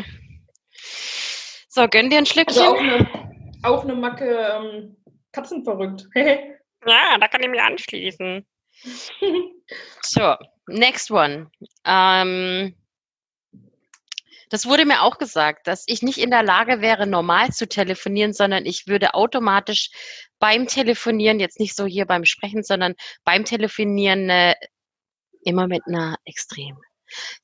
[1.69, 2.63] So, gönn dir ein Schlückchen.
[2.63, 3.20] Also
[3.63, 4.97] auch eine, Macke ähm,
[5.33, 6.09] Katzenverrückt.
[6.87, 8.47] Ja, da kann ich mich anschließen.
[10.03, 10.35] So,
[10.67, 11.51] next one.
[11.85, 12.75] Ähm,
[14.49, 18.33] das wurde mir auch gesagt, dass ich nicht in der Lage wäre, normal zu telefonieren,
[18.33, 19.91] sondern ich würde automatisch
[20.41, 22.95] beim Telefonieren, jetzt nicht so hier beim Sprechen, sondern
[23.25, 24.55] beim Telefonieren äh,
[25.45, 26.79] immer mit einer extrem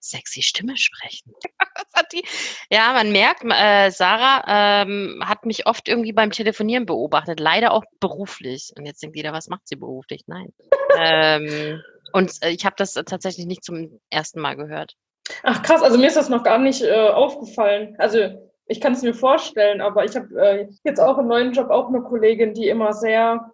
[0.00, 1.32] sexy Stimme sprechen.
[1.76, 2.24] Das hat die,
[2.70, 7.84] ja, man merkt, äh, Sarah ähm, hat mich oft irgendwie beim Telefonieren beobachtet, leider auch
[8.00, 8.72] beruflich.
[8.76, 10.22] Und jetzt denkt jeder, was macht sie beruflich?
[10.26, 10.52] Nein.
[10.98, 14.94] ähm, und äh, ich habe das tatsächlich nicht zum ersten Mal gehört.
[15.42, 17.94] Ach krass, also mir ist das noch gar nicht äh, aufgefallen.
[17.98, 21.70] Also ich kann es mir vorstellen, aber ich habe äh, jetzt auch im neuen Job
[21.70, 23.52] auch eine Kollegin, die immer sehr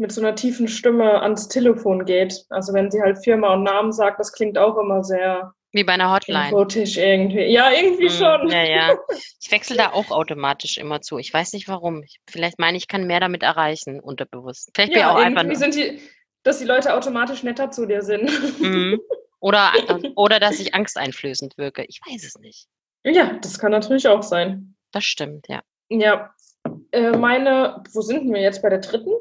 [0.00, 2.44] mit so einer tiefen Stimme ans Telefon geht.
[2.48, 5.92] Also wenn sie halt Firma und Namen sagt, das klingt auch immer sehr Wie bei
[5.92, 6.50] einer Hotline.
[6.50, 7.44] irgendwie.
[7.44, 8.48] Ja, irgendwie Mm, schon.
[8.48, 8.96] Ja, ja.
[9.42, 11.18] Ich wechsle da auch automatisch immer zu.
[11.18, 12.02] Ich weiß nicht warum.
[12.02, 14.70] Ich, vielleicht meine ich, kann mehr damit erreichen, unterbewusst.
[14.74, 16.00] Vielleicht bin ich Ja, auch einfach sind die,
[16.42, 18.30] dass die Leute automatisch netter zu dir sind.
[18.60, 19.00] Mhm.
[19.42, 19.72] Oder,
[20.16, 21.82] oder dass ich angsteinflößend wirke.
[21.88, 22.66] Ich weiß es nicht.
[23.04, 24.74] ja, das kann natürlich auch sein.
[24.92, 25.62] Das stimmt, ja.
[25.88, 26.34] Ja,
[26.92, 29.12] äh, meine, wo sind wir jetzt bei der dritten?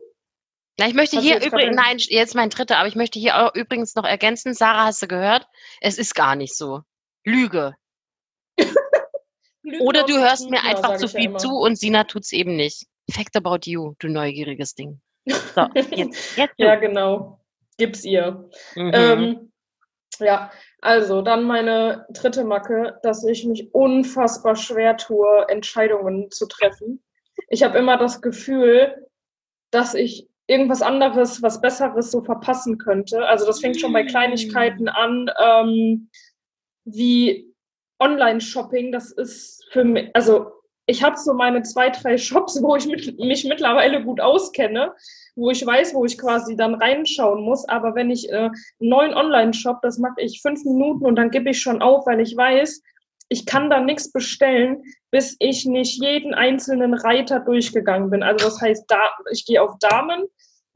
[0.79, 3.37] Na, ich möchte Hast du hier übrigens, nein, jetzt mein dritter, aber ich möchte hier
[3.37, 5.45] auch übrigens noch ergänzen, Sarah, hast du gehört?
[5.81, 6.83] Es ist gar nicht so.
[7.25, 7.75] Lüge.
[9.81, 12.87] Oder du hörst mir Ja, einfach zu ja viel zu und Sina tut's eben nicht.
[13.11, 15.01] Fact about you, du neugieriges Ding.
[15.25, 16.53] So, jetzt, jetzt.
[16.57, 17.41] Ja, genau.
[17.77, 18.49] Gib's ihr.
[18.75, 18.91] Mhm.
[18.93, 19.51] Ähm,
[20.19, 27.03] ja, also dann meine dritte Macke, dass ich mich unfassbar schwer tue, Entscheidungen zu treffen.
[27.49, 29.05] Ich habe immer das Gefühl,
[29.71, 33.25] dass ich irgendwas anderes, was Besseres so verpassen könnte.
[33.27, 36.09] Also das fängt schon bei Kleinigkeiten an, ähm,
[36.85, 37.53] wie
[37.99, 38.91] Online-Shopping.
[38.91, 40.51] Das ist für mich, also
[40.87, 44.93] ich habe so meine zwei, drei Shops, wo ich mit, mich mittlerweile gut auskenne,
[45.35, 47.69] wo ich weiß, wo ich quasi dann reinschauen muss.
[47.69, 51.51] Aber wenn ich äh, einen neuen Online-Shop, das mache ich fünf Minuten und dann gebe
[51.51, 52.81] ich schon auf, weil ich weiß,
[53.31, 54.81] ich kann da nichts bestellen,
[55.11, 58.23] bis ich nicht jeden einzelnen Reiter durchgegangen bin.
[58.23, 58.99] Also das heißt, da,
[59.31, 60.25] ich gehe auf Damen,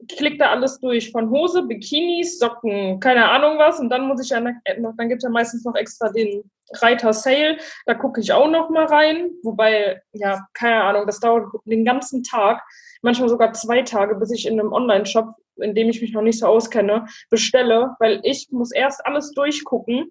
[0.08, 3.80] klicke da alles durch, von Hose, Bikinis, Socken, keine Ahnung was.
[3.80, 7.12] Und dann muss ich ja noch, dann gibt es ja meistens noch extra den Reiter
[7.12, 7.58] Sale.
[7.86, 9.30] Da gucke ich auch noch mal rein.
[9.42, 12.62] Wobei, ja, keine Ahnung, das dauert den ganzen Tag,
[13.02, 16.38] manchmal sogar zwei Tage, bis ich in einem Online-Shop, in dem ich mich noch nicht
[16.38, 20.10] so auskenne, bestelle, weil ich muss erst alles durchgucken,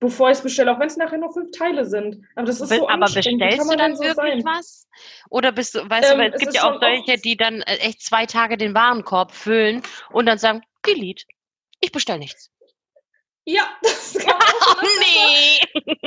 [0.00, 2.26] bevor ich es bestelle, auch wenn es nachher nur fünf Teile sind.
[2.34, 3.40] Aber das ist so aber anstrengend.
[3.40, 4.44] Bestellst du man dann so wirklich sein?
[4.44, 4.88] was?
[5.28, 7.76] Oder bist du, weißt du, Ähm, weil es gibt ja auch solche, die dann äh,
[7.76, 11.24] echt zwei Tage den Warenkorb füllen und dann sagen, delete.
[11.80, 12.50] Ich bestelle nichts.
[13.44, 14.69] Ja, das kann auch!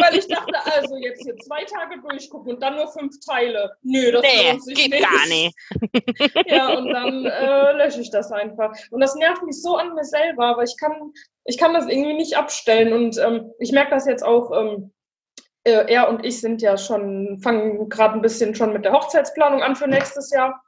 [0.04, 3.72] Weil ich dachte, also jetzt hier zwei Tage durchgucken und dann nur fünf Teile.
[3.82, 5.04] Nö, das Nee, lohnt sich geht nicht.
[5.04, 5.56] gar nicht.
[6.48, 8.74] Ja, und dann äh, lösche ich das einfach.
[8.92, 11.13] Und das nervt mich so an mir selber, aber ich kann,
[11.46, 12.94] ich kann das irgendwie nicht abstellen.
[12.94, 14.92] Und ähm, ich merke das jetzt auch, ähm,
[15.63, 19.63] äh, er und ich sind ja schon, fangen gerade ein bisschen schon mit der Hochzeitsplanung
[19.63, 20.62] an für nächstes Jahr.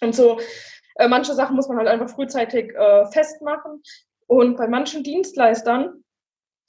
[0.00, 0.40] Und so,
[0.96, 3.82] äh, manche Sachen muss man halt einfach frühzeitig äh, festmachen.
[4.26, 6.02] Und bei manchen Dienstleistern,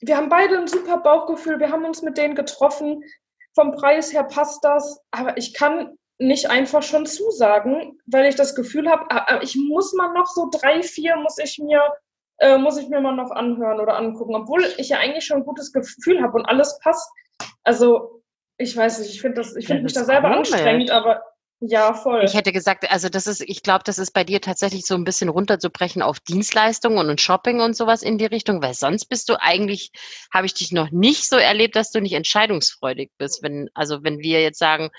[0.06, 3.02] wir haben beide ein super Bauchgefühl, wir haben uns mit denen getroffen.
[3.54, 8.54] Vom Preis her passt das, aber ich kann nicht einfach schon zusagen, weil ich das
[8.54, 11.82] Gefühl habe, ah, ah, ich muss mal noch so drei, vier muss ich mir
[12.38, 15.44] äh, muss ich mir mal noch anhören oder angucken, obwohl ich ja eigentlich schon ein
[15.44, 17.08] gutes Gefühl habe und alles passt.
[17.62, 18.22] Also
[18.58, 21.22] ich weiß nicht, ich finde das, ich finde mich da selber anstrengend, aber
[21.66, 22.24] Ja, voll.
[22.24, 25.04] Ich hätte gesagt, also das ist, ich glaube, das ist bei dir tatsächlich so ein
[25.04, 29.40] bisschen runterzubrechen auf Dienstleistungen und Shopping und sowas in die Richtung, weil sonst bist du
[29.40, 29.90] eigentlich,
[30.32, 33.42] habe ich dich noch nicht so erlebt, dass du nicht entscheidungsfreudig bist.
[33.42, 34.90] Wenn, also wenn wir jetzt sagen,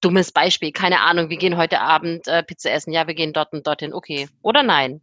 [0.00, 3.52] dummes Beispiel, keine Ahnung, wir gehen heute Abend äh, Pizza essen, ja, wir gehen dort
[3.52, 4.28] und dorthin, okay.
[4.42, 5.00] Oder nein?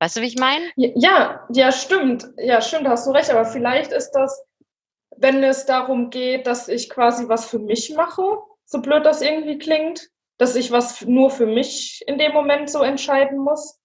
[0.00, 0.64] Weißt du, wie ich meine?
[0.76, 2.26] Ja, ja, stimmt.
[2.38, 3.30] Ja, stimmt, hast du recht.
[3.30, 4.40] Aber vielleicht ist das,
[5.16, 8.22] wenn es darum geht, dass ich quasi was für mich mache,
[8.64, 10.08] so blöd das irgendwie klingt,
[10.38, 13.78] dass ich was nur für mich in dem Moment so entscheiden muss.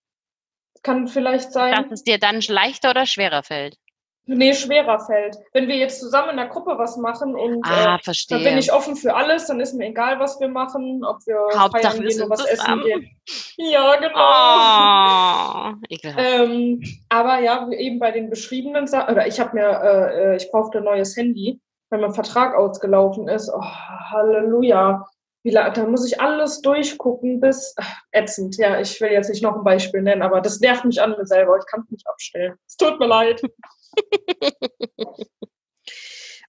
[0.84, 1.74] Kann vielleicht sein.
[1.74, 3.78] Dass es dir dann leichter oder schwerer fällt.
[4.26, 5.36] Nee, schwerer fällt.
[5.52, 8.72] Wenn wir jetzt zusammen in der Gruppe was machen und Ah, äh, dann bin ich
[8.72, 12.22] offen für alles, dann ist mir egal, was wir machen, ob wir Hauptsache, feiern gehen
[12.22, 12.84] oder was essen zusammen.
[12.86, 13.10] gehen.
[13.58, 15.74] Ja, genau.
[15.74, 16.26] Oh, ekelhaft.
[16.26, 20.50] Ähm, aber ja, eben bei den beschriebenen Sachen, oder ich habe mir, äh, äh, ich
[20.52, 23.52] brauchte ein neues Handy, weil mein Vertrag ausgelaufen ist.
[23.54, 25.06] Oh, Halleluja.
[25.44, 28.58] Wie, da muss ich alles durchgucken bis ach, ätzend.
[28.58, 31.26] Ja, ich will jetzt nicht noch ein Beispiel nennen, aber das nervt mich an mir
[31.26, 31.58] selber.
[31.58, 32.56] Ich kann es nicht abstellen.
[32.66, 33.42] Es tut mir leid.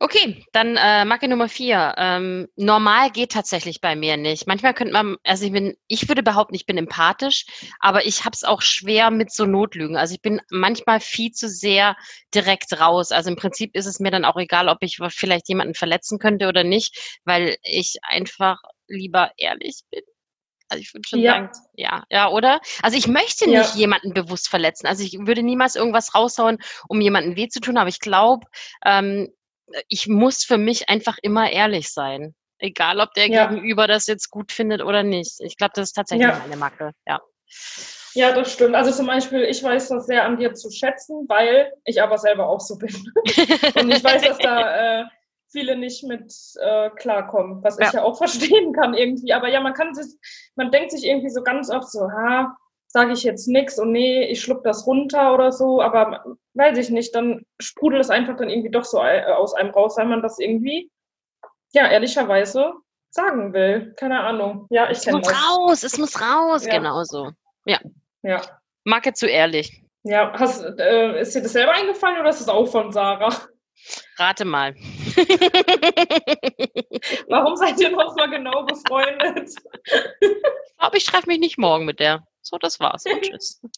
[0.01, 1.95] Okay, dann äh, Macke Nummer vier.
[1.97, 4.47] Ähm, normal geht tatsächlich bei mir nicht.
[4.47, 7.47] Manchmal könnte man, also ich bin, ich würde behaupten, ich bin empathisch,
[7.79, 9.97] aber ich habe es auch schwer mit so Notlügen.
[9.97, 11.97] Also ich bin manchmal viel zu sehr
[12.35, 13.13] direkt raus.
[13.13, 16.49] Also im Prinzip ist es mir dann auch egal, ob ich vielleicht jemanden verletzen könnte
[16.49, 20.03] oder nicht, weil ich einfach lieber ehrlich bin.
[20.69, 21.33] Also ich würde schon Ja.
[21.33, 22.61] sagen, ja, ja, oder?
[22.83, 23.59] Also ich möchte Ja.
[23.61, 24.87] nicht jemanden bewusst verletzen.
[24.87, 28.47] Also ich würde niemals irgendwas raushauen, um jemanden weh zu tun, aber ich glaube,
[28.85, 29.33] ähm,
[29.89, 32.35] ich muss für mich einfach immer ehrlich sein.
[32.59, 33.47] Egal, ob der Ja.
[33.47, 35.41] Gegenüber das jetzt gut findet oder nicht.
[35.41, 36.39] Ich glaube, das ist tatsächlich Ja.
[36.39, 36.93] meine Macke.
[37.07, 37.21] Ja.
[38.15, 38.75] Ja, das stimmt.
[38.75, 42.49] Also zum Beispiel, ich weiß das sehr an dir zu schätzen, weil ich aber selber
[42.49, 42.89] auch so bin.
[43.75, 45.05] Und ich weiß, dass da äh,
[45.55, 49.33] viele nicht mit äh, klarkommen, was ich ja auch verstehen kann irgendwie.
[49.33, 50.07] Aber ja, man kann sich,
[50.57, 52.57] man denkt sich irgendwie so ganz oft so, ha,
[52.89, 56.91] sage ich jetzt nichts und nee, ich schluck das runter oder so, aber weiß ich
[56.91, 60.23] nicht, dann sprudelt es einfach dann irgendwie doch so äh, aus einem raus, weil man
[60.23, 60.91] das irgendwie,
[61.73, 62.73] ja, ehrlicherweise
[63.11, 63.95] sagen will.
[63.97, 64.67] Keine Ahnung.
[64.71, 65.37] Ja, ich Es kenne muss das.
[65.37, 66.77] raus, es muss raus, Ja.
[66.79, 67.31] genau so.
[67.65, 68.41] Ja.
[68.85, 69.83] Macke zu ehrlich.
[70.05, 73.35] Ja, hast, äh, ist dir das selber eingefallen oder ist das auch von Sarah?
[74.19, 74.75] Rate mal.
[77.29, 79.51] Warum seid ihr noch mal genau befreundet?
[80.79, 82.27] Aber ich treffe mich nicht morgen mit der.
[82.43, 83.05] So, das war's.
[83.07, 83.61] Und tschüss.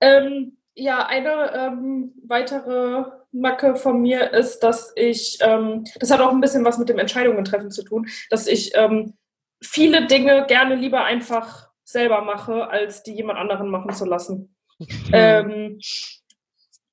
[0.00, 6.30] Ähm, ja, eine ähm, weitere Macke von mir ist, dass ich, ähm, das hat auch
[6.30, 9.18] ein bisschen was mit dem Entscheidungen treffen zu tun, dass ich ähm,
[9.60, 14.54] viele Dinge gerne lieber einfach selber mache, als die jemand anderen machen zu lassen.
[15.12, 15.80] Ähm,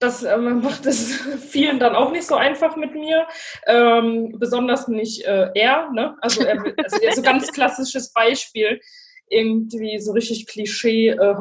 [0.05, 1.15] das äh, macht es
[1.49, 3.27] vielen dann auch nicht so einfach mit mir.
[3.65, 5.91] Ähm, besonders nicht äh, er.
[5.91, 6.15] Ne?
[6.21, 8.79] Also, er, also so ganz klassisches Beispiel,
[9.27, 11.35] irgendwie so richtig Klischee äh.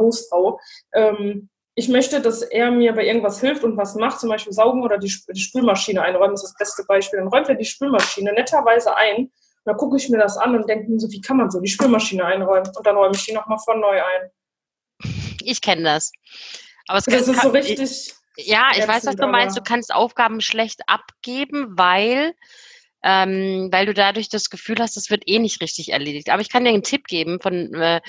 [0.94, 4.82] Ähm, ich möchte, dass er mir bei irgendwas hilft und was macht, zum Beispiel saugen
[4.82, 7.18] oder die, die Spülmaschine einräumen, das ist das beste Beispiel.
[7.18, 9.16] Dann räumt er die Spülmaschine netterweise ein.
[9.16, 9.32] Und
[9.64, 11.68] dann gucke ich mir das an und denke mir so, wie kann man so die
[11.68, 12.70] Spülmaschine einräumen?
[12.74, 14.30] Und dann räume ich die nochmal von neu ein.
[15.42, 16.12] Ich kenne das.
[16.86, 18.14] Aber es Das kann, ist so richtig.
[18.36, 19.56] Ja, ich weiß, was du meinst.
[19.56, 22.34] Du kannst Aufgaben schlecht abgeben, weil,
[23.02, 26.30] ähm, weil du dadurch das Gefühl hast, das wird eh nicht richtig erledigt.
[26.30, 28.00] Aber ich kann dir einen Tipp geben von äh,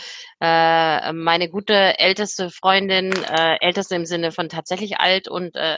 [0.42, 5.78] äh, meine gute älteste Freundin, äh, älteste im Sinne von tatsächlich alt und äh,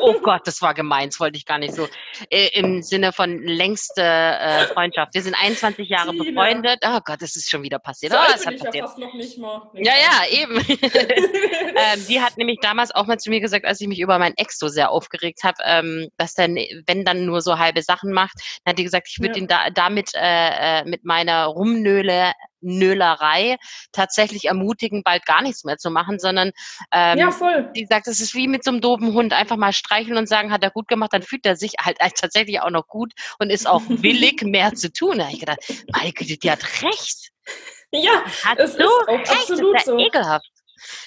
[0.00, 1.88] oh Gott, das war gemein, das wollte ich gar nicht so.
[2.30, 5.14] Äh, Im Sinne von längste äh, Freundschaft.
[5.14, 6.24] Wir sind 21 Jahre Tina.
[6.24, 6.78] befreundet.
[6.86, 8.12] Oh Gott, das ist schon wieder passiert.
[8.12, 8.84] So Oh, das hat ich ja passiert.
[8.86, 9.70] fast noch nicht mal.
[9.74, 10.56] Ja, ja, eben.
[10.58, 14.34] ähm, die hat nämlich damals auch mal zu mir gesagt, als ich mich über meinen
[14.36, 16.56] Ex so sehr aufgeregt habe, ähm, dass dann,
[16.86, 19.42] wenn dann nur so halbe Sachen macht, dann hat die gesagt, ich würde Ja.
[19.42, 22.32] ihn da damit äh, äh, mit meiner Rumnöle
[22.64, 23.56] Nölerei
[23.90, 26.52] tatsächlich ermutigen, bald gar nichts mehr zu machen, sondern
[26.92, 27.70] ähm, ja, voll.
[27.74, 30.52] die sagt, es ist wie mit so einem doofen Hund, einfach mal streicheln und sagen,
[30.52, 33.66] hat er gut gemacht, dann fühlt er sich halt tatsächlich auch noch gut und ist
[33.68, 35.18] auch willig, mehr zu tun.
[35.18, 35.60] Da habe ich gedacht,
[35.92, 37.30] meine Güte, die hat recht.
[37.90, 39.98] Ja, Hat Es so ist recht, absolut das ist ja so.
[39.98, 40.46] ekelhaft.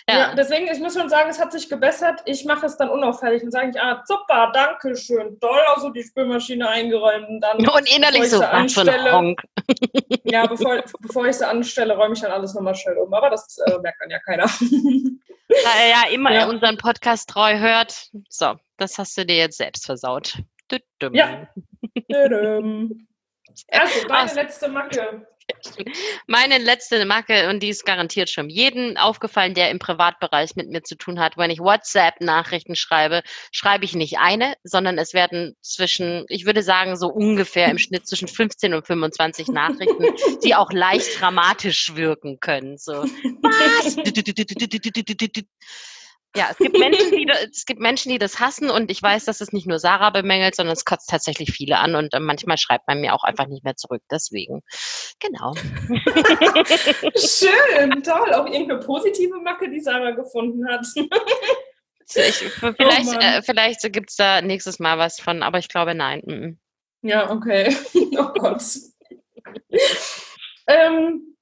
[0.10, 0.18] ja.
[0.18, 0.36] Ja.
[0.36, 2.22] deswegen, ich muss schon sagen, es hat sich gebessert.
[2.26, 6.04] Ich mache es dann unauffällig und sage ich, ah, super, danke schön, toll, also die
[6.04, 9.36] Spülmaschine eingeräumt und dann, Und innerlich ich so, anstelle-
[10.24, 13.13] ja, bevor, bevor ich sie anstelle, räume ich dann alles nochmal schnell um.
[13.13, 14.46] Aber das äh, merkt dann ja keiner.
[14.46, 16.48] Da er ja immer Ja.
[16.48, 18.10] unseren Podcast treu hört.
[18.30, 20.38] So, das hast du dir jetzt selbst versaut.
[21.15, 21.47] Ja.
[23.69, 24.36] Also, deine Also.
[24.36, 25.28] letzte Macke.
[26.28, 30.82] Meine letzte Macke, und die ist garantiert schon jedem aufgefallen, der im Privatbereich mit mir
[30.82, 31.38] zu tun hat.
[31.38, 36.97] Wenn ich WhatsApp-Nachrichten schreibe, schreibe ich nicht eine, sondern es werden zwischen, ich würde sagen,
[36.97, 40.08] so ungefähr im Schnitt zwischen 15 und 25 Nachrichten,
[40.43, 42.78] die auch leicht dramatisch wirken können.
[42.78, 43.95] So, was?
[46.36, 49.39] Ja, es gibt Menschen, die es gibt Menschen, die das hassen und ich weiß, dass
[49.39, 52.88] es nicht nur Sarah bemängelt, sondern es kotzt tatsächlich viele an und äh, manchmal schreibt
[52.88, 54.02] man mir auch einfach nicht mehr zurück.
[54.12, 54.62] Deswegen,
[55.19, 55.54] genau.
[57.15, 58.34] Schön, toll.
[58.34, 60.86] Auch irgendeine positive Macke, die Sarah gefunden hat.
[60.95, 62.36] ich,
[62.76, 66.21] vielleicht oh äh, vielleicht gibt es da nächstes Mal was von, aber ich glaube nein.
[66.26, 66.60] Mm
[67.02, 67.76] Ja, okay.
[68.17, 68.63] Oh Gott.
[70.67, 71.35] ähm,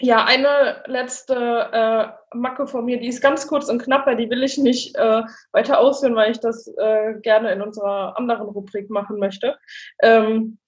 [0.00, 4.28] ja, eine letzte äh, Macke von mir, die ist ganz kurz und knapp, weil die
[4.28, 8.90] will ich nicht äh, weiter ausführen, weil ich das äh, gerne in unserer anderen Rubrik
[8.90, 9.56] machen möchte.
[10.02, 10.58] Ähm,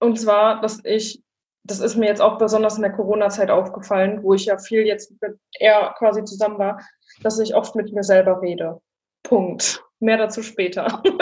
[0.00, 1.22] und zwar, dass ich,
[1.64, 5.12] das ist mir jetzt auch besonders in der Corona-Zeit aufgefallen, wo ich ja viel jetzt
[5.20, 6.80] mit er quasi zusammen war,
[7.22, 8.80] dass ich oft mit mir selber rede.
[9.24, 9.82] Punkt.
[9.98, 11.02] Mehr dazu später.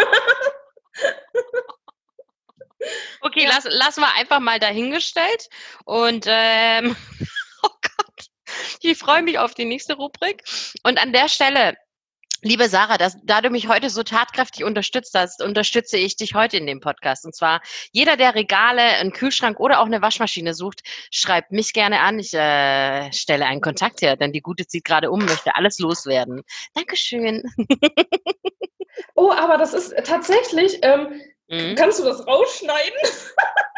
[3.22, 3.50] Okay, ja.
[3.52, 5.48] lass, lassen wir einfach mal dahingestellt.
[5.84, 6.94] Und ähm,
[8.80, 10.42] Ich freue mich auf die nächste Rubrik.
[10.82, 11.74] Und an der Stelle,
[12.42, 16.58] Liebe Sarah, dass, da du mich heute so tatkräftig unterstützt hast, unterstütze ich dich heute
[16.58, 17.24] in dem Podcast.
[17.24, 17.62] Und zwar,
[17.92, 22.18] jeder, der Regale, einen Kühlschrank oder auch eine Waschmaschine sucht, schreibt mich gerne an.
[22.18, 26.42] Ich äh, stelle einen Kontakt her, denn die Gute zieht gerade um, möchte alles loswerden.
[26.74, 27.42] Dankeschön.
[29.14, 31.74] Oh, aber das ist tatsächlich, ähm, mhm.
[31.74, 33.00] kannst du das rausschneiden?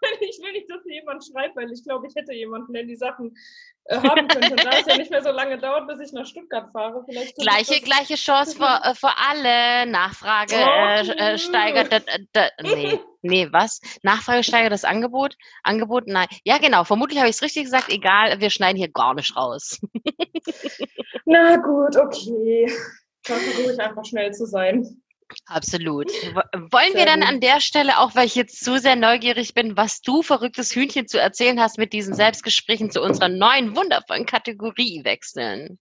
[0.20, 3.36] ich will nicht, dass jemand schreibt, weil ich glaube, ich hätte jemanden, der die Sachen
[3.84, 4.50] äh, haben könnte.
[4.50, 7.36] Und da es ja nicht mehr so lange dauert, bis ich nach Stuttgart fahre, vielleicht.
[7.36, 9.86] Gleiche, gleiche Chance für, äh, für alle.
[9.90, 11.92] Nachfrage äh, äh, steigert.
[11.92, 12.00] Da,
[12.32, 13.80] da, nee, nee, was?
[14.02, 15.36] Nachfrage steigert das Angebot?
[15.62, 16.06] Angebot?
[16.06, 16.28] Nein.
[16.44, 16.84] Ja, genau.
[16.84, 17.88] Vermutlich habe ich es richtig gesagt.
[17.90, 19.80] Egal, wir schneiden hier gar nicht raus.
[21.24, 22.66] Na gut, okay.
[22.66, 25.02] Ich versuche ich einfach schnell zu sein.
[25.46, 26.10] Absolut.
[26.10, 30.00] Wollen wir dann an der Stelle, auch weil ich jetzt so sehr neugierig bin, was
[30.00, 35.78] du verrücktes Hühnchen zu erzählen hast mit diesen Selbstgesprächen zu unserer neuen wundervollen Kategorie wechseln?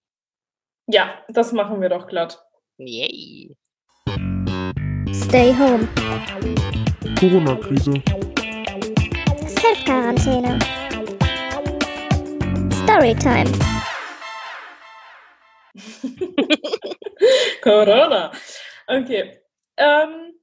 [0.88, 2.40] Ja, das machen wir doch glatt.
[2.78, 3.56] Yay.
[5.14, 5.88] Stay home.
[7.20, 7.94] Corona-Krise.
[9.48, 10.60] Self-Quarantäne.
[12.84, 13.52] Storytime.
[17.62, 18.32] Corona.
[18.88, 19.42] Okay.
[19.78, 20.34] Ähm,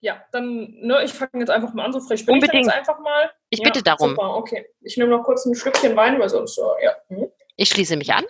[0.00, 2.66] ja, dann, ne, ich fange jetzt einfach mal an, so frisch bin Unbedingt.
[2.66, 3.30] ich jetzt einfach mal.
[3.50, 4.10] Ich ja, bitte darum.
[4.10, 4.66] Super, okay.
[4.80, 6.96] Ich nehme noch kurz ein Schlückchen Wein, weil sonst, äh, ja.
[7.08, 7.30] Hm.
[7.56, 8.24] Ich schließe mich an.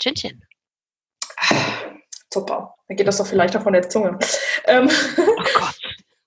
[0.00, 0.42] Chin Chin.
[2.32, 2.76] Super.
[2.86, 4.18] Dann geht das doch vielleicht auch von der Zunge.
[4.66, 5.80] Ähm, oh Gott.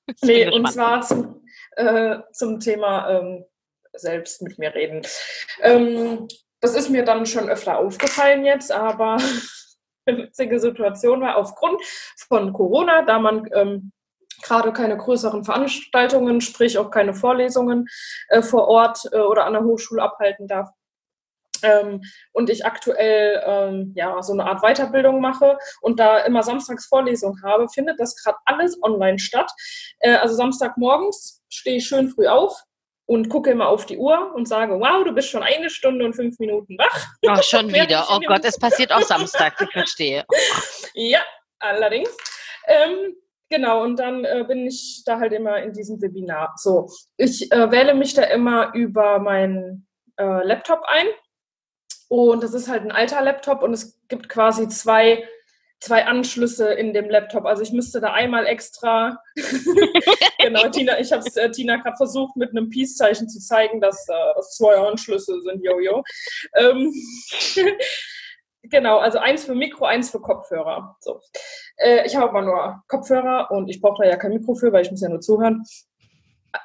[0.22, 1.44] nee, und zwar zum,
[1.76, 3.46] äh, zum Thema ähm,
[3.94, 5.06] selbst mit mir reden.
[5.62, 6.28] Ähm,
[6.62, 9.18] das ist mir dann schon öfter aufgefallen jetzt, aber
[10.06, 11.82] witzige Situation war aufgrund
[12.28, 13.92] von Corona, da man ähm,
[14.42, 17.88] gerade keine größeren Veranstaltungen, sprich auch keine Vorlesungen
[18.30, 20.70] äh, vor Ort äh, oder an der Hochschule abhalten darf.
[21.62, 26.88] Ähm, und ich aktuell ähm, ja so eine Art Weiterbildung mache und da immer samstags
[26.88, 29.52] Vorlesung habe, findet das gerade alles online statt.
[30.00, 32.64] Äh, also Samstagmorgens stehe ich schön früh auf,
[33.10, 36.14] und gucke immer auf die Uhr und sage, wow, du bist schon eine Stunde und
[36.14, 37.08] fünf Minuten wach.
[37.28, 38.06] Oh, schon wieder.
[38.12, 40.24] Oh Gott, es passiert auch Samstag, ich verstehe.
[40.94, 41.20] ja,
[41.58, 42.16] allerdings.
[42.68, 43.16] Ähm,
[43.50, 46.54] genau, und dann äh, bin ich da halt immer in diesem Webinar.
[46.58, 51.08] So, ich äh, wähle mich da immer über meinen äh, Laptop ein.
[52.10, 55.28] Und das ist halt ein alter Laptop und es gibt quasi zwei
[55.80, 57.46] zwei Anschlüsse in dem Laptop.
[57.46, 59.20] Also ich müsste da einmal extra,
[60.40, 64.08] genau, Tina, ich habe es äh, Tina gerade versucht, mit einem Peace-Zeichen zu zeigen, dass
[64.10, 66.04] äh, das zwei Anschlüsse sind, Jojo.
[66.56, 66.94] Ähm,
[68.64, 70.98] genau, also eins für Mikro, eins für Kopfhörer.
[71.00, 71.22] So.
[71.78, 74.84] Äh, ich habe aber nur Kopfhörer und ich brauche da ja kein Mikro für, weil
[74.84, 75.64] ich muss ja nur zuhören.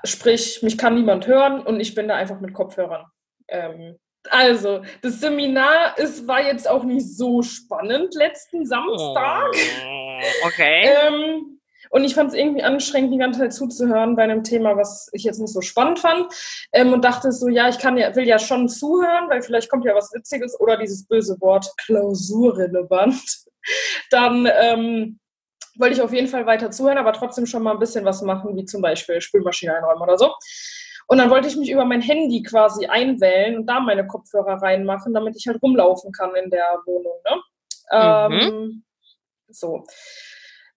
[0.05, 3.05] Sprich, mich kann niemand hören und ich bin da einfach mit Kopfhörern.
[3.49, 3.99] Ähm,
[4.31, 9.51] also, das Seminar ist, war jetzt auch nicht so spannend letzten Samstag.
[9.55, 10.89] Oh, okay.
[11.07, 11.61] ähm,
[11.91, 15.23] und ich fand es irgendwie anstrengend, die ganze Zeit zuzuhören bei einem Thema, was ich
[15.23, 16.27] jetzt nicht so spannend fand.
[16.73, 19.85] Ähm, und dachte so, ja, ich kann ja, will ja schon zuhören, weil vielleicht kommt
[19.85, 23.23] ja was Witziges oder dieses böse Wort klausurrelevant.
[24.11, 25.21] Dann ähm,
[25.77, 28.57] wollte ich auf jeden Fall weiter zuhören, aber trotzdem schon mal ein bisschen was machen,
[28.57, 30.33] wie zum Beispiel Spülmaschine einräumen oder so.
[31.07, 35.13] Und dann wollte ich mich über mein Handy quasi einwählen und da meine Kopfhörer reinmachen,
[35.13, 37.21] damit ich halt rumlaufen kann in der Wohnung.
[37.25, 38.29] Ne?
[38.29, 38.33] Mhm.
[38.33, 38.85] Ähm,
[39.49, 39.85] so.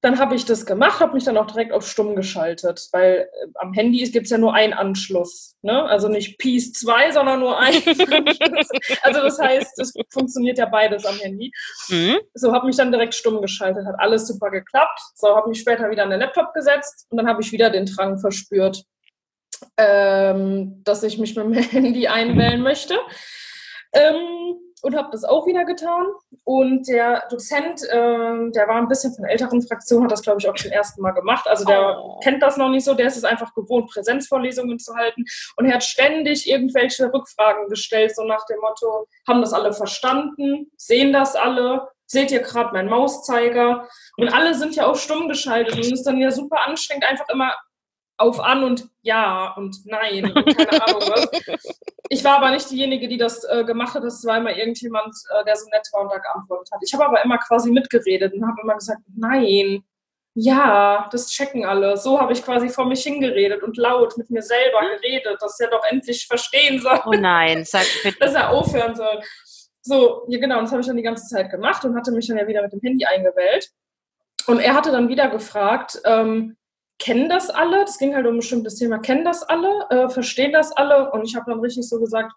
[0.01, 3.47] Dann habe ich das gemacht, habe mich dann auch direkt auf stumm geschaltet, weil äh,
[3.55, 5.55] am Handy gibt es ja nur einen Anschluss.
[5.63, 5.83] Ne?
[5.85, 8.69] Also nicht Peace 2, sondern nur ein Anschluss.
[9.01, 11.51] Also das heißt, es funktioniert ja beides am Handy.
[11.89, 12.19] Mhm.
[12.35, 14.99] So, habe mich dann direkt stumm geschaltet, hat alles super geklappt.
[15.15, 17.87] So, habe mich später wieder an den Laptop gesetzt und dann habe ich wieder den
[17.87, 18.83] Drang verspürt,
[19.77, 22.97] ähm, dass ich mich mit dem Handy einwählen möchte.
[23.93, 26.05] Ähm, und habe das auch wieder getan.
[26.43, 30.39] Und der Dozent, ähm, der war ein bisschen von der älteren Fraktion, hat das, glaube
[30.39, 31.47] ich, auch zum ersten Mal gemacht.
[31.47, 32.19] Also der Oh.
[32.23, 35.25] kennt das noch nicht so, der ist es einfach gewohnt, Präsenzvorlesungen zu halten.
[35.55, 40.71] Und er hat ständig irgendwelche Rückfragen gestellt, so nach dem Motto, haben das alle verstanden?
[40.77, 41.87] Sehen das alle?
[42.05, 43.87] Seht ihr gerade meinen Mauszeiger?
[44.15, 47.27] Und alle sind ja auch stumm geschaltet und es ist dann ja super anstrengend, einfach
[47.29, 47.53] immer
[48.17, 51.27] auf an und ja und nein und keine Ahnung was.
[52.09, 54.03] Ich war aber nicht diejenige, die das äh, gemacht hat.
[54.03, 56.79] Das war immer irgendjemand, äh, der so nett war und da geantwortet hat.
[56.81, 59.83] Ich habe aber immer quasi mitgeredet und habe immer gesagt, nein,
[60.33, 61.97] ja, das checken alle.
[61.97, 65.69] So habe ich quasi vor mich hingeredet und laut mit mir selber geredet, dass er
[65.69, 68.19] doch endlich verstehen soll Oh nein, sag bitte.
[68.19, 69.21] dass er aufhören soll.
[69.81, 72.27] So, ja genau, und das habe ich dann die ganze Zeit gemacht und hatte mich
[72.27, 73.69] dann ja wieder mit dem Handy eingewählt.
[74.45, 76.56] Und er hatte dann wieder gefragt, ähm,
[76.99, 77.85] kennen das alle?
[77.85, 78.99] Das ging halt um ein bestimmtes Thema.
[78.99, 79.87] Kennen das alle?
[79.89, 81.11] Äh, verstehen das alle?
[81.11, 82.33] Und ich habe dann richtig so gesagt,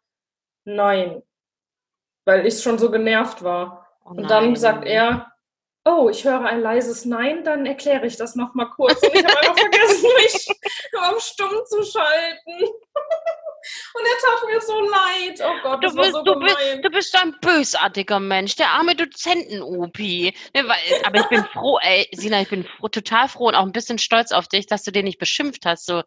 [0.64, 1.22] nein.
[2.24, 3.88] Weil ich schon so genervt war.
[4.04, 5.30] Oh Und dann sagt er,
[5.84, 9.02] oh, ich höre ein leises Nein, dann erkläre ich das nochmal kurz.
[9.02, 10.48] Und ich habe einfach vergessen, mich
[10.98, 12.72] auf stumm zu schalten.
[13.94, 15.40] Und er tat mir so leid.
[15.42, 18.68] Oh Gott, Du das war bist, so du, bist, du bist ein bösartiger Mensch, der
[18.70, 20.34] arme Dozenten-Opi.
[20.54, 23.64] Ne, weil- aber ich bin froh, ey, Sina, ich bin froh, total froh und auch
[23.64, 25.86] ein bisschen stolz auf dich, dass du den nicht beschimpft hast.
[25.86, 26.02] So,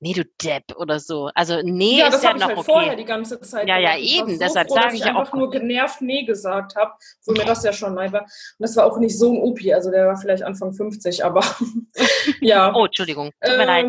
[0.00, 1.30] nee, du Depp oder so.
[1.34, 2.66] Also, nee, ja, ist das ja habe ich noch halt okay.
[2.72, 5.06] vorher die ganze Zeit Ja, ja, war eben, so deshalb froh, sage ich ich ja
[5.16, 6.92] einfach auch- nur genervt Nee gesagt habe,
[7.24, 8.22] wo mir das ja schon leid war.
[8.22, 11.42] Und das war auch nicht so ein Opi, also der war vielleicht Anfang 50, aber
[12.40, 12.72] ja.
[12.74, 13.86] Oh, Entschuldigung, tut mir leid.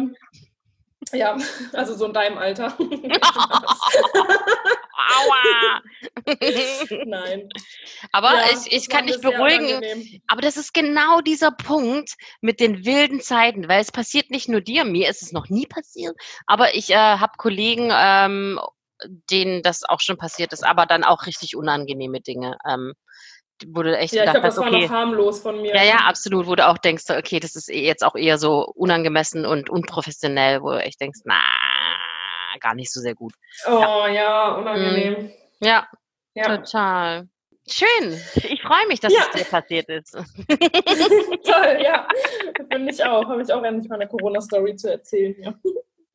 [1.13, 1.37] Ja,
[1.73, 2.77] also so in deinem Alter.
[5.09, 5.81] Aua!
[7.05, 7.47] Nein.
[8.11, 10.21] aber Ja, ich, ich kann dich beruhigen.
[10.27, 14.61] Aber das ist genau dieser Punkt mit den wilden Zeiten, weil es passiert nicht nur
[14.61, 18.59] dir, mir ist es noch nie passiert, aber ich äh, habe Kollegen, ähm,
[19.31, 22.93] denen das auch schon passiert ist, aber dann auch richtig unangenehme Dinge, ähm,
[23.67, 25.75] wo du echt Ja, ich gedacht glaube, hast, das war okay, noch harmlos von mir.
[25.75, 28.65] ja, ja, absolut, wo du auch denkst, okay, das ist eh jetzt auch eher so
[28.75, 31.39] unangemessen und unprofessionell, wo du echt denkst, na,
[32.59, 33.33] gar nicht so sehr gut.
[33.67, 35.31] Oh ja, unangenehm.
[35.59, 35.87] Ja,
[36.33, 36.57] Ja.
[36.57, 37.27] total.
[37.69, 38.17] Schön.
[38.35, 39.19] Ich freue mich, dass Ja.
[39.33, 40.13] es dir passiert ist.
[41.43, 42.07] Toll, ja.
[42.71, 43.25] Finde ich auch.
[43.27, 45.35] Habe ich auch endlich mal eine Corona-Story zu erzählen.
[45.39, 45.53] Ja.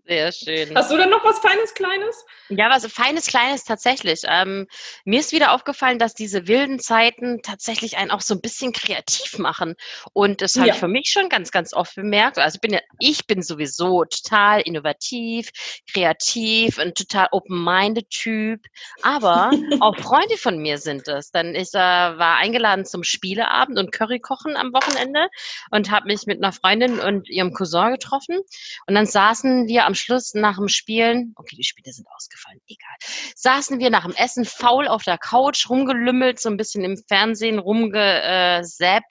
[0.05, 0.75] Sehr schön.
[0.75, 2.25] Hast du denn noch was Feines, Kleines?
[2.49, 4.23] Ja, was feines, kleines tatsächlich.
[4.27, 4.67] Ähm,
[5.05, 9.39] mir ist wieder aufgefallen, dass diese wilden Zeiten tatsächlich einen auch so ein bisschen kreativ
[9.39, 9.75] machen.
[10.13, 10.75] Und das habe Ja.
[10.75, 12.39] ich für mich schon ganz, ganz oft bemerkt.
[12.39, 15.51] Also ich bin ja, ich bin sowieso total innovativ,
[15.91, 18.61] kreativ, ein total open-minded Typ.
[19.03, 19.51] Aber
[19.81, 21.31] auch Freunde von mir sind es.
[21.31, 25.29] Denn ich äh, war eingeladen zum Spieleabend und Curry kochen am Wochenende
[25.71, 28.41] und habe mich mit einer Freundin und ihrem Cousin getroffen.
[28.87, 32.97] Und dann saßen wir am Schluss nach dem Spielen, okay, die Spiele sind ausgefallen, egal,
[33.37, 37.59] saßen wir nach dem Essen faul auf der Couch, rumgelümmelt, so ein bisschen im Fernsehen
[37.59, 39.07] rumgesappt.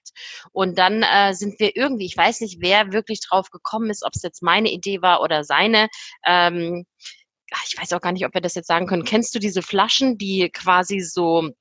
[0.51, 4.13] Und dann äh, sind wir irgendwie, ich weiß nicht, wer wirklich drauf gekommen ist, ob
[4.15, 5.87] es jetzt meine Idee war oder seine.
[6.25, 6.85] Ähm,
[7.51, 9.05] ach, ich weiß auch gar nicht, ob wir das jetzt sagen können.
[9.05, 11.51] Kennst du diese Flaschen, die quasi so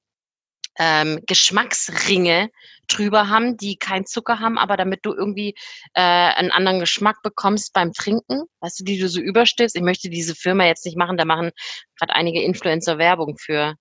[0.80, 2.50] ähm, Geschmacksringe
[2.88, 5.54] drüber haben, die keinen Zucker haben, aber damit du irgendwie
[5.94, 9.76] äh, einen anderen Geschmack bekommst beim Trinken, weißt du, die du so überstehst.
[9.76, 11.50] Ich möchte diese Firma jetzt nicht machen, da machen
[11.98, 13.76] gerade einige Influencer Werbung für.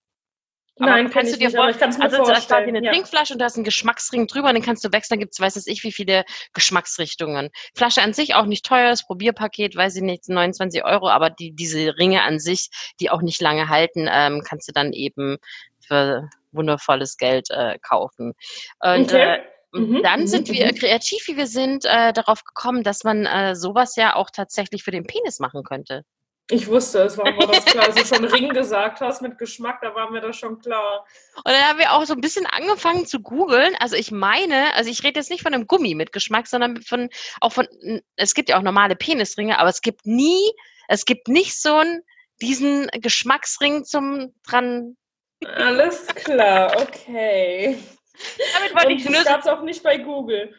[0.80, 2.92] Aber Nein, kannst du dir kann's mir Also da ist quasi vorstellen, eine ja.
[2.92, 5.68] Trinkflasche und da ist ein Geschmacksring drüber und den kannst du wechseln, gibt's weiß es
[5.68, 6.24] ich wie viele
[6.54, 7.50] Geschmacksrichtungen.
[7.76, 11.52] Flasche an sich auch nicht teuer, das Probierpaket, weiß ich nicht, 29 Euro, aber die,
[11.52, 12.70] diese Ringe an sich,
[13.00, 15.38] die auch nicht lange halten, ähm, kannst du dann eben
[15.86, 18.34] für wundervolles Geld äh, kaufen.
[18.80, 19.36] Und Okay.
[19.36, 19.40] äh,
[19.72, 20.76] und Mhm, dann mhm, sind wir mhm.
[20.76, 24.92] kreativ, wie wir sind, äh, darauf gekommen, dass man äh, sowas ja auch tatsächlich für
[24.92, 26.06] den Penis machen könnte.
[26.52, 27.86] Ich wusste es, warum war das klar.
[27.86, 31.06] Als du schon Ring gesagt hast mit Geschmack, da war mir das schon klar.
[31.36, 33.76] Und dann haben wir auch so ein bisschen angefangen zu googeln.
[33.80, 37.10] Also ich meine, also ich rede jetzt nicht von einem Gummi mit Geschmack, sondern von
[37.40, 37.68] auch von,
[38.16, 40.52] es gibt ja auch normale Penisringe, aber es gibt nie,
[40.88, 42.02] es gibt nicht so einen,
[42.42, 44.98] diesen Geschmacksring zum dran.
[45.46, 47.78] Alles klar, okay.
[48.54, 50.56] Damit wollte Und ich das nur, gab es auch nicht bei Google.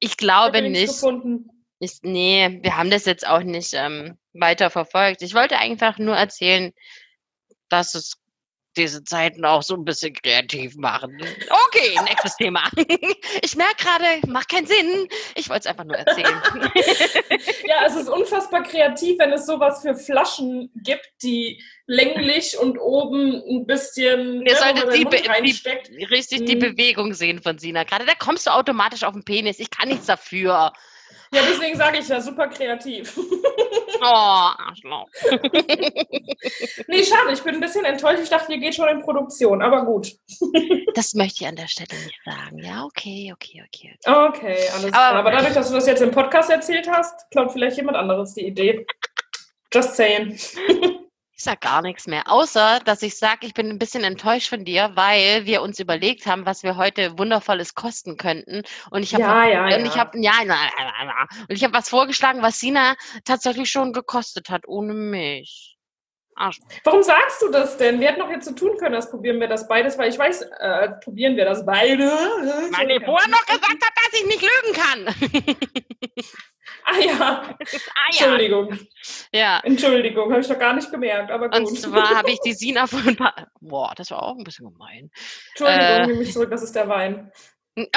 [0.00, 0.88] ich glaube ich nicht.
[0.88, 1.50] gefunden.
[1.80, 5.22] Ich, nee, wir haben das jetzt auch nicht ähm, weiter verfolgt.
[5.22, 6.72] Ich wollte einfach nur erzählen,
[7.68, 8.14] dass es
[8.76, 11.20] diese Zeiten auch so ein bisschen kreativ machen.
[11.66, 12.70] Okay, nächstes Thema.
[13.44, 15.08] Ich merke gerade, macht keinen Sinn.
[15.34, 16.40] Ich wollte es einfach nur erzählen.
[17.64, 23.42] Ja, es ist unfassbar kreativ, wenn es sowas für Flaschen gibt, die länglich und oben
[23.48, 25.04] ein bisschen Ihr ne, wo solltet die,
[25.98, 26.60] die, richtig die Mhm.
[26.60, 28.04] Bewegung sehen von Sina gerade.
[28.04, 29.58] Da kommst du automatisch auf den Penis.
[29.58, 30.72] Ich kann nichts dafür.
[31.34, 33.18] Ja, deswegen sage ich ja, super kreativ.
[34.04, 35.06] Oh, Arschloch.
[36.88, 38.20] Nee, schade, ich bin ein bisschen enttäuscht.
[38.24, 40.10] Ich dachte, ihr geht schon in Produktion, aber gut.
[40.94, 42.58] Das möchte ich an der Stelle nicht sagen.
[42.58, 43.96] Ja, okay, okay, okay.
[44.04, 45.14] Okay, alles Aber- klar.
[45.14, 48.44] Aber dadurch, dass du das jetzt im Podcast erzählt hast, klaut vielleicht jemand anderes die
[48.46, 48.84] Idee.
[49.72, 50.36] Just saying.
[51.42, 54.64] Ich sag gar nichts mehr, außer dass ich sage, ich bin ein bisschen enttäuscht von
[54.64, 58.62] dir, weil wir uns überlegt haben, was wir heute wundervolles kosten könnten.
[58.92, 60.00] Und ich habe Ja, ja, und ich ja.
[60.02, 61.26] habe ja, na, na, na.
[61.48, 65.76] und ich habe was vorgeschlagen, was Sina tatsächlich schon gekostet hat, ohne mich.
[66.36, 66.60] Arsch.
[66.84, 67.98] Warum sagst du das denn?
[68.00, 70.42] Wir hätten noch jetzt so tun können, als probieren wir das beides, weil ich weiß,
[70.42, 72.04] äh, probieren wir das beide.
[72.04, 75.06] Weil ich vorher noch gesagt habe, dass ich nicht lügen kann.
[76.84, 77.68] Ah ja, ah ja.
[78.08, 78.76] Entschuldigung.
[79.32, 79.60] Ja.
[79.62, 81.60] Entschuldigung, habe ich doch gar nicht gemerkt, aber gut.
[81.60, 83.52] Und zwar habe ich die Sina vor ein paar.
[83.60, 85.08] Boah, das war auch ein bisschen gemein.
[85.50, 87.30] Entschuldigung, äh, nehme ich zurück, das ist der Wein.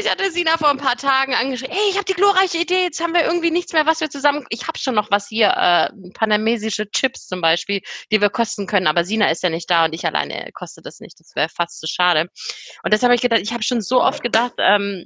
[0.00, 3.02] Ich hatte Sina vor ein paar Tagen angeschrieben, ey, ich habe die glorreiche Idee, jetzt
[3.02, 5.90] haben wir irgendwie nichts mehr, was wir zusammen, ich habe schon noch was hier, äh,
[6.14, 9.94] panamesische Chips zum Beispiel, die wir kosten können, aber Sina ist ja nicht da und
[9.94, 12.30] ich alleine koste das nicht, das wäre fast zu schade.
[12.82, 15.04] Und das habe ich gedacht, ich habe schon so oft gedacht, ähm,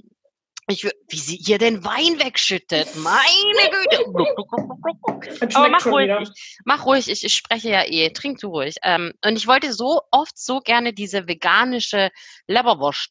[0.68, 5.56] ich, wie sie ihr den Wein wegschüttet, meine Güte.
[5.56, 8.76] Aber mach ruhig, ich, mach ruhig, ich, ich spreche ja eh, trink du ruhig.
[8.84, 12.10] Ähm, und ich wollte so oft so gerne diese veganische
[12.46, 13.10] Leberwurst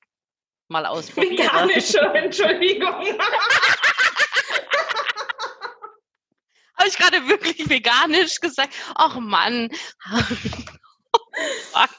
[0.73, 1.37] mal ausprobieren.
[1.37, 2.93] Veganische, Entschuldigung.
[6.77, 8.73] Habe ich gerade wirklich veganisch gesagt?
[8.95, 9.69] Ach Mann.
[11.71, 11.89] Fuck.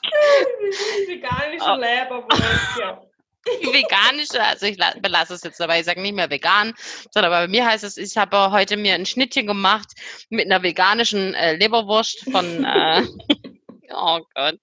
[1.06, 1.76] Veganische Oh.
[1.76, 3.00] Leberwurst, ja.
[3.72, 6.72] Veganische, also ich la- belasse es jetzt dabei, ich sage nicht mehr vegan,
[7.10, 9.88] sondern bei mir heißt es, ich habe heute mir ein Schnittchen gemacht
[10.30, 13.02] mit einer veganischen äh, Leberwurst von, äh,
[13.92, 14.58] oh Gott,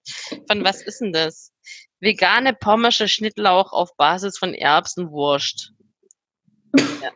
[0.49, 1.50] von was ist denn das?
[2.01, 5.71] Vegane pommersche Schnittlauch auf Basis von Erbsenwurst.
[6.77, 7.11] Ja.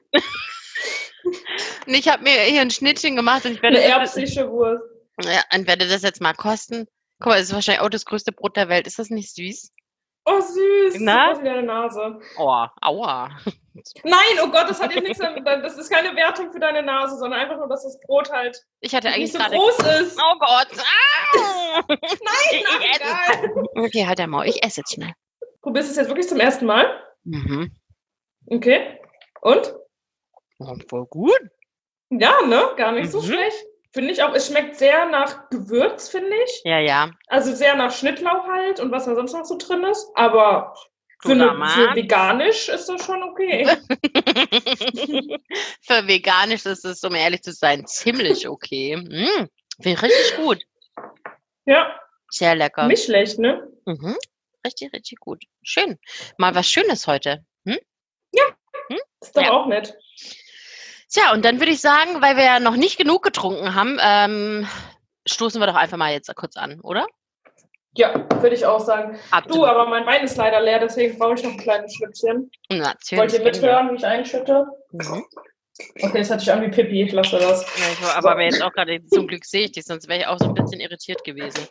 [1.86, 4.84] und ich habe mir hier ein Schnittchen gemacht und ich werde Eine das- erbsische Wurst.
[5.24, 6.88] Ja, und werde das jetzt mal kosten.
[7.20, 8.86] Guck mal, das ist wahrscheinlich auch das größte Brot der Welt.
[8.86, 9.72] Ist das nicht süß?
[10.26, 10.96] Oh, süß.
[11.00, 11.30] Na?
[11.30, 12.20] Das ist wie deine Nase.
[12.38, 13.30] Oh, aua.
[14.04, 15.46] Nein, oh Gott, das hat jetzt nichts damit.
[15.46, 18.96] Das ist keine Wertung für deine Nase, sondern einfach nur, dass das Brot halt Ich
[18.96, 19.56] hatte eigentlich nicht so gerade.
[19.56, 20.18] groß ist.
[20.20, 20.68] Oh Gott.
[20.78, 21.84] Ah!
[21.90, 21.98] Nein,
[22.52, 23.66] ich nein, egal.
[23.76, 24.46] Okay, halt der Maul.
[24.48, 25.12] Ich esse jetzt schnell.
[25.62, 26.86] Probierst du es jetzt wirklich zum ersten Mal?
[27.26, 27.76] Mhm.
[28.48, 29.00] Okay.
[29.42, 29.76] Und?
[30.60, 31.40] Oh, voll gut.
[32.12, 32.70] Ja, ne?
[32.78, 33.26] Gar nicht so Mhm.
[33.26, 33.66] schlecht.
[33.92, 34.34] Finde ich auch.
[34.34, 36.62] Es schmeckt sehr nach Gewürz, finde ich.
[36.66, 37.12] Ja, ja.
[37.28, 40.08] Also sehr nach Schnittlauch halt und was da sonst noch so drin ist.
[40.16, 40.76] Aber
[41.26, 41.70] für, Mann.
[41.70, 43.66] für veganisch ist das schon okay.
[45.82, 48.96] Für veganisch ist es, um ehrlich zu sein, ziemlich okay.
[48.98, 49.48] Mm,
[49.82, 50.64] Finde ich richtig gut.
[51.66, 52.00] ja,
[52.30, 52.88] Sehr lecker.
[52.88, 53.68] nicht schlecht, ne?
[53.86, 54.16] Mhm.
[54.66, 55.44] Richtig, richtig gut.
[55.64, 55.98] Schön.
[56.38, 57.46] Mal was Schönes heute.
[57.66, 57.78] Hm?
[59.22, 59.52] Ist doch Ja.
[59.52, 59.96] auch nett.
[61.10, 64.68] Tja, und dann würde ich sagen, weil wir ja noch nicht genug getrunken haben, ähm,
[65.28, 67.08] stoßen wir doch einfach mal jetzt kurz an, oder?
[67.98, 69.18] Ja, würde ich auch sagen.
[69.32, 69.58] Absolut.
[69.58, 72.52] Du, aber mein Wein ist leider leer, deswegen brauche ich noch ein kleines Schlückchen.
[72.70, 73.20] Natürlich.
[73.20, 74.66] Wollt ihr mithören, wie ich einschütte?
[74.92, 75.24] Mhm.
[76.02, 77.66] Okay, das hört sich an wie Pippi, ich lasse das.
[77.78, 80.20] Ja, ich war, aber aber jetzt auch gerade, zum Glück sehe ich dich, sonst wäre
[80.20, 81.68] ich auch so ein bisschen irritiert gewesen.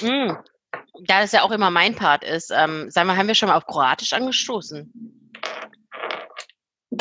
[0.02, 0.36] mm.
[1.04, 3.56] Da das ja auch immer mein Part ist, ähm, sagen wir, haben wir schon mal
[3.56, 5.01] auf Kroatisch angestoßen?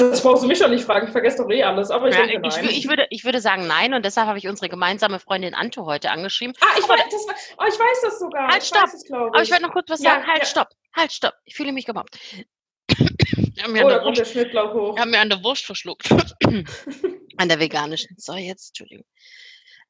[0.10, 2.26] Das brauchst du mich doch nicht fragen, ich vergesse doch eh alles, aber ich Ja,
[2.26, 5.54] denke ich, ich, würde, ich würde sagen nein und deshalb habe ich unsere gemeinsame Freundin
[5.54, 6.56] Anto heute angeschrieben.
[6.62, 7.26] ah, ich weiß, das,
[7.58, 8.48] oh, ich weiß das sogar.
[8.48, 8.86] Halt, ich stopp.
[8.86, 9.12] es.
[9.12, 10.28] Aber ich wollte noch kurz was Ja, sagen.
[10.28, 10.46] Halt, ja.
[10.46, 10.70] stopp.
[10.96, 11.34] Halt, stopp.
[11.46, 12.18] Ich fühle mich gemobbt.
[12.90, 14.98] Wir oh, da kommt der Wurst, Schnittlauch hoch.
[14.98, 16.10] haben mir an der Wurst verschluckt.
[17.38, 18.16] an der veganischen.
[18.18, 19.06] So, jetzt, Entschuldigung.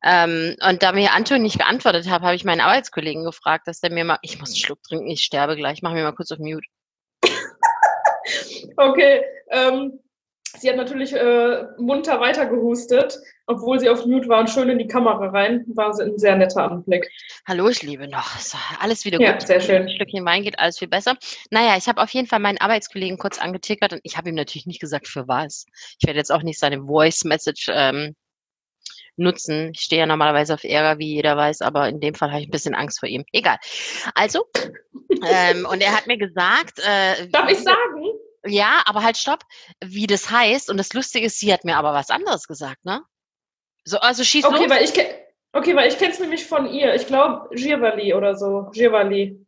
[0.03, 3.91] Ähm, und da mir Anto nicht geantwortet hat, habe ich meinen Arbeitskollegen gefragt, dass der
[3.91, 6.39] mir mal, ich muss einen Schluck trinken, ich sterbe gleich, mach mir mal kurz auf
[6.39, 6.67] Mute.
[8.77, 9.99] Okay, ähm,
[10.57, 13.17] sie hat natürlich äh, munter weitergehustet,
[13.47, 15.63] obwohl sie auf Mute war und schön in die Kamera rein.
[15.75, 17.09] War sie ein sehr netter Anblick.
[17.47, 18.37] Hallo, ich lebe noch.
[18.39, 19.41] So, alles wieder Ja, gut.
[19.47, 19.83] sehr schön.
[19.83, 21.15] Ein Stückchen Wein geht alles viel besser.
[21.49, 24.65] Naja, ich habe auf jeden Fall meinen Arbeitskollegen kurz angetickert und ich habe ihm natürlich
[24.67, 25.65] nicht gesagt, für was.
[25.99, 28.15] Ich werde jetzt auch nicht seine Voice Message ähm,
[29.21, 29.71] nutzen.
[29.73, 32.47] Ich stehe ja normalerweise auf Ärger, wie jeder weiß, aber in dem Fall habe ich
[32.47, 33.23] ein bisschen Angst vor ihm.
[33.31, 33.57] Egal.
[34.15, 34.45] Also,
[35.29, 38.03] ähm, und er hat mir gesagt, äh, Darf ich sagen?
[38.45, 39.43] ja, aber halt stopp,
[39.83, 40.69] wie das heißt.
[40.69, 43.01] Und das Lustige ist, sie hat mir aber was anderes gesagt, ne?
[43.83, 44.69] So, also schieß Okay, los.
[44.69, 44.93] weil ich,
[45.53, 46.95] Okay, weil ich kenne es nämlich von ihr.
[46.95, 48.69] Ich glaube, Girvali oder so.
[48.73, 49.45] Girvali.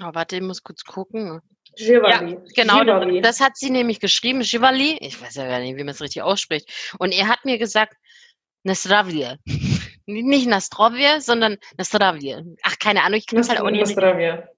[0.00, 1.40] Oh, warte, ich muss kurz gucken.
[1.76, 2.38] Girvali.
[2.54, 3.20] Genau, Girvali.
[3.22, 4.98] das hat sie nämlich geschrieben, Chivali.
[5.00, 6.68] Ich weiß ja gar nicht, wie man es richtig ausspricht.
[6.98, 7.94] Und er hat mir gesagt,
[8.68, 9.36] Nastravie.
[10.06, 12.36] Nicht Nastrovie, sondern Nastravie.
[12.62, 13.80] Ach, keine Ahnung, ich kann es halt auch nicht.
[13.80, 14.48] Nostravia.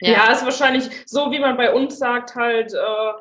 [0.00, 0.10] Ja.
[0.12, 0.32] Ja.
[0.32, 3.12] ist wahrscheinlich so, wie man bei uns sagt, halt äh,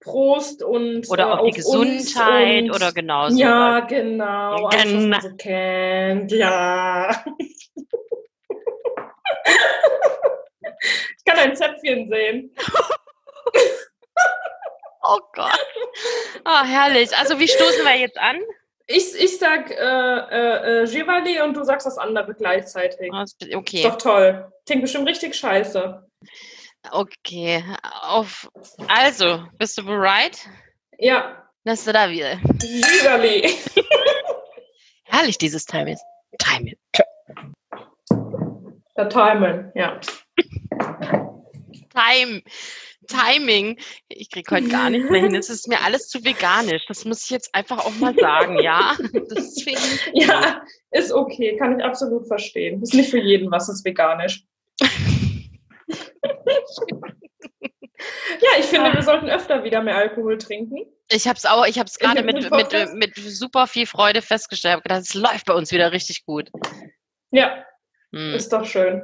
[0.00, 3.38] Prost und Oder äh, auf die uns Gesundheit und, oder genau so.
[3.38, 4.66] Ja, genau.
[4.66, 5.06] Alles, was Genau.
[5.08, 6.32] man so kennt.
[6.32, 7.24] Ja.
[11.16, 12.54] ich kann ein Zäpfchen sehen.
[15.08, 15.52] Oh Gott.
[16.44, 17.16] Ah, herrlich.
[17.16, 18.40] Also, wie stoßen wir jetzt an?
[18.88, 23.10] Ich, ich sag äh, äh, äh, und du sagst das andere gleichzeitig.
[23.12, 24.52] Ah, ist- Ist Okay, doch toll.
[24.64, 26.06] Klingt bestimmt richtig scheiße.
[26.92, 27.64] okay.
[28.02, 28.48] Auf,
[28.88, 30.48] also, bist du bereit?
[30.98, 32.22] Ja, Nastravie.
[33.02, 33.52] Girvali.
[35.04, 35.96] Herrlich, dieses Timing.
[36.38, 36.76] Timing.
[38.96, 40.00] Der Timing, ja.
[41.92, 42.42] Time.
[43.06, 43.78] Timing.
[44.08, 45.34] Ich krieg heute gar nicht mehr hin.
[45.34, 46.86] Es ist mir alles zu veganisch.
[46.86, 48.96] Das muss ich jetzt einfach auch mal sagen, ja?
[49.12, 49.76] Deswegen.
[50.14, 52.82] Ja, ist okay, kann ich absolut verstehen.
[52.82, 54.44] Ist nicht für jeden was, ist veganisch.
[54.80, 54.88] ja,
[58.58, 60.86] ich finde, wir sollten öfter wieder mehr Alkohol trinken.
[61.10, 64.72] Ich habe es auch, ich habe es gerade mit, mit, mit super viel Freude festgestellt.
[64.72, 66.50] Ich hab gedacht, es läuft bei uns wieder richtig gut.
[67.30, 67.64] Ja,
[68.12, 69.02] Hm, ist doch schön.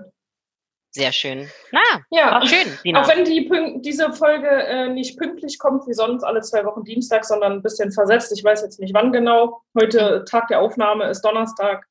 [0.92, 1.48] Sehr schön.
[1.72, 1.80] Na,
[2.10, 3.00] Ja, war schön, Dina.
[3.02, 7.24] auch wenn die diese Folge äh, nicht pünktlich kommt wie sonst alle zwei Wochen Dienstag,
[7.24, 8.32] sondern ein bisschen versetzt.
[8.36, 9.62] Ich weiß jetzt nicht wann genau.
[9.78, 11.86] Heute Tag der Aufnahme ist Donnerstag.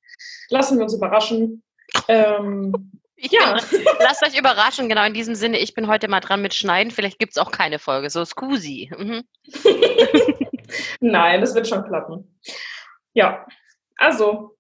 [0.49, 1.63] Lassen wir uns überraschen.
[2.07, 3.57] Ähm, Ich ja.
[3.71, 5.57] bin, lasst euch überraschen, genau in diesem Sinne.
[5.59, 6.91] Ich bin heute mal dran mit Schneiden.
[6.91, 8.09] Vielleicht gibt es auch keine Folge.
[8.09, 8.91] So, Scusi.
[8.97, 9.23] Mhm.
[10.99, 12.39] Nein, das wird schon klappen.
[13.13, 13.45] Ja,
[13.97, 14.50] also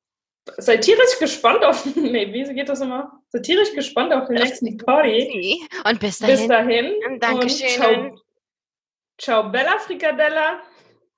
[0.57, 1.85] seid tierisch gespannt auf.
[1.95, 3.21] Nee, wie geht das immer?
[3.29, 5.61] Seid tierisch gespannt auf den nächsten Party.
[5.85, 6.49] Und bis Bis dahin.
[6.49, 7.19] dahin.
[7.19, 8.11] Dankeschön.
[8.11, 8.19] Und
[9.17, 10.61] ciao, ciao, Bella Frikadella.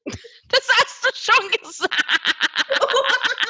[0.49, 1.93] Das hast du schon gesagt.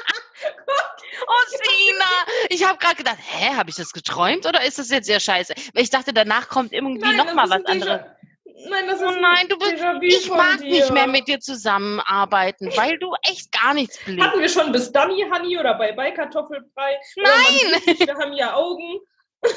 [1.25, 2.05] Oh, Sina.
[2.49, 5.53] Ich habe gerade gedacht, hä, habe ich das geträumt oder ist das jetzt sehr scheiße?
[5.73, 8.01] Weil ich dachte, danach kommt irgendwie Nein, noch das mal ist was anderes.
[8.69, 10.69] Nein, das ist Oh nein, du bist- Ich mag dir.
[10.69, 14.23] nicht mehr mit dir zusammenarbeiten, weil du echt gar nichts blickst.
[14.25, 16.97] Hatten wir schon bis Danny Honey oder bei bei Kartoffelbrei?
[17.17, 17.97] Nein!
[17.97, 18.99] Wir haben ja Augen.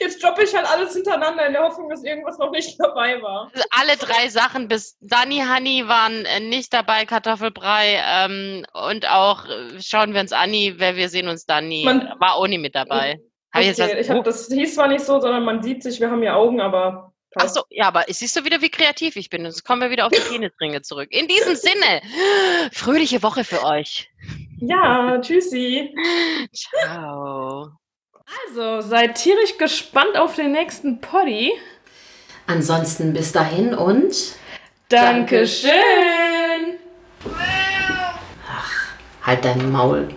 [0.00, 3.50] Jetzt droppe ich halt alles hintereinander in der Hoffnung, dass irgendwas noch nicht dabei war.
[3.70, 9.80] Alle drei Sachen bis Dani Honey waren äh, nicht dabei, Kartoffelbrei ähm, und auch äh,
[9.80, 13.18] schauen wir uns Anni, wer wir sehen uns Dani, Man- war auch nie mit dabei.
[13.56, 16.00] Hab ich Okay, was, ich hab, das hieß zwar nicht so, sondern man sieht sich,
[16.00, 17.54] wir haben ja Augen, aber Ach passt.
[17.54, 19.44] so, ja, aber siehst du wieder, wie kreativ ich bin?
[19.44, 21.08] Jetzt kommen wir wieder auf die Penisringe zurück.
[21.10, 22.00] In diesem Sinne,
[22.72, 24.08] fröhliche Woche für euch.
[24.60, 25.94] Ja, tschüssi.
[26.52, 27.70] Ciao.
[28.48, 31.52] Also, seid tierisch gespannt auf den nächsten Poddy.
[32.46, 34.14] Ansonsten bis dahin und
[34.88, 35.72] Dankeschön.
[39.22, 40.08] halt dein Maul.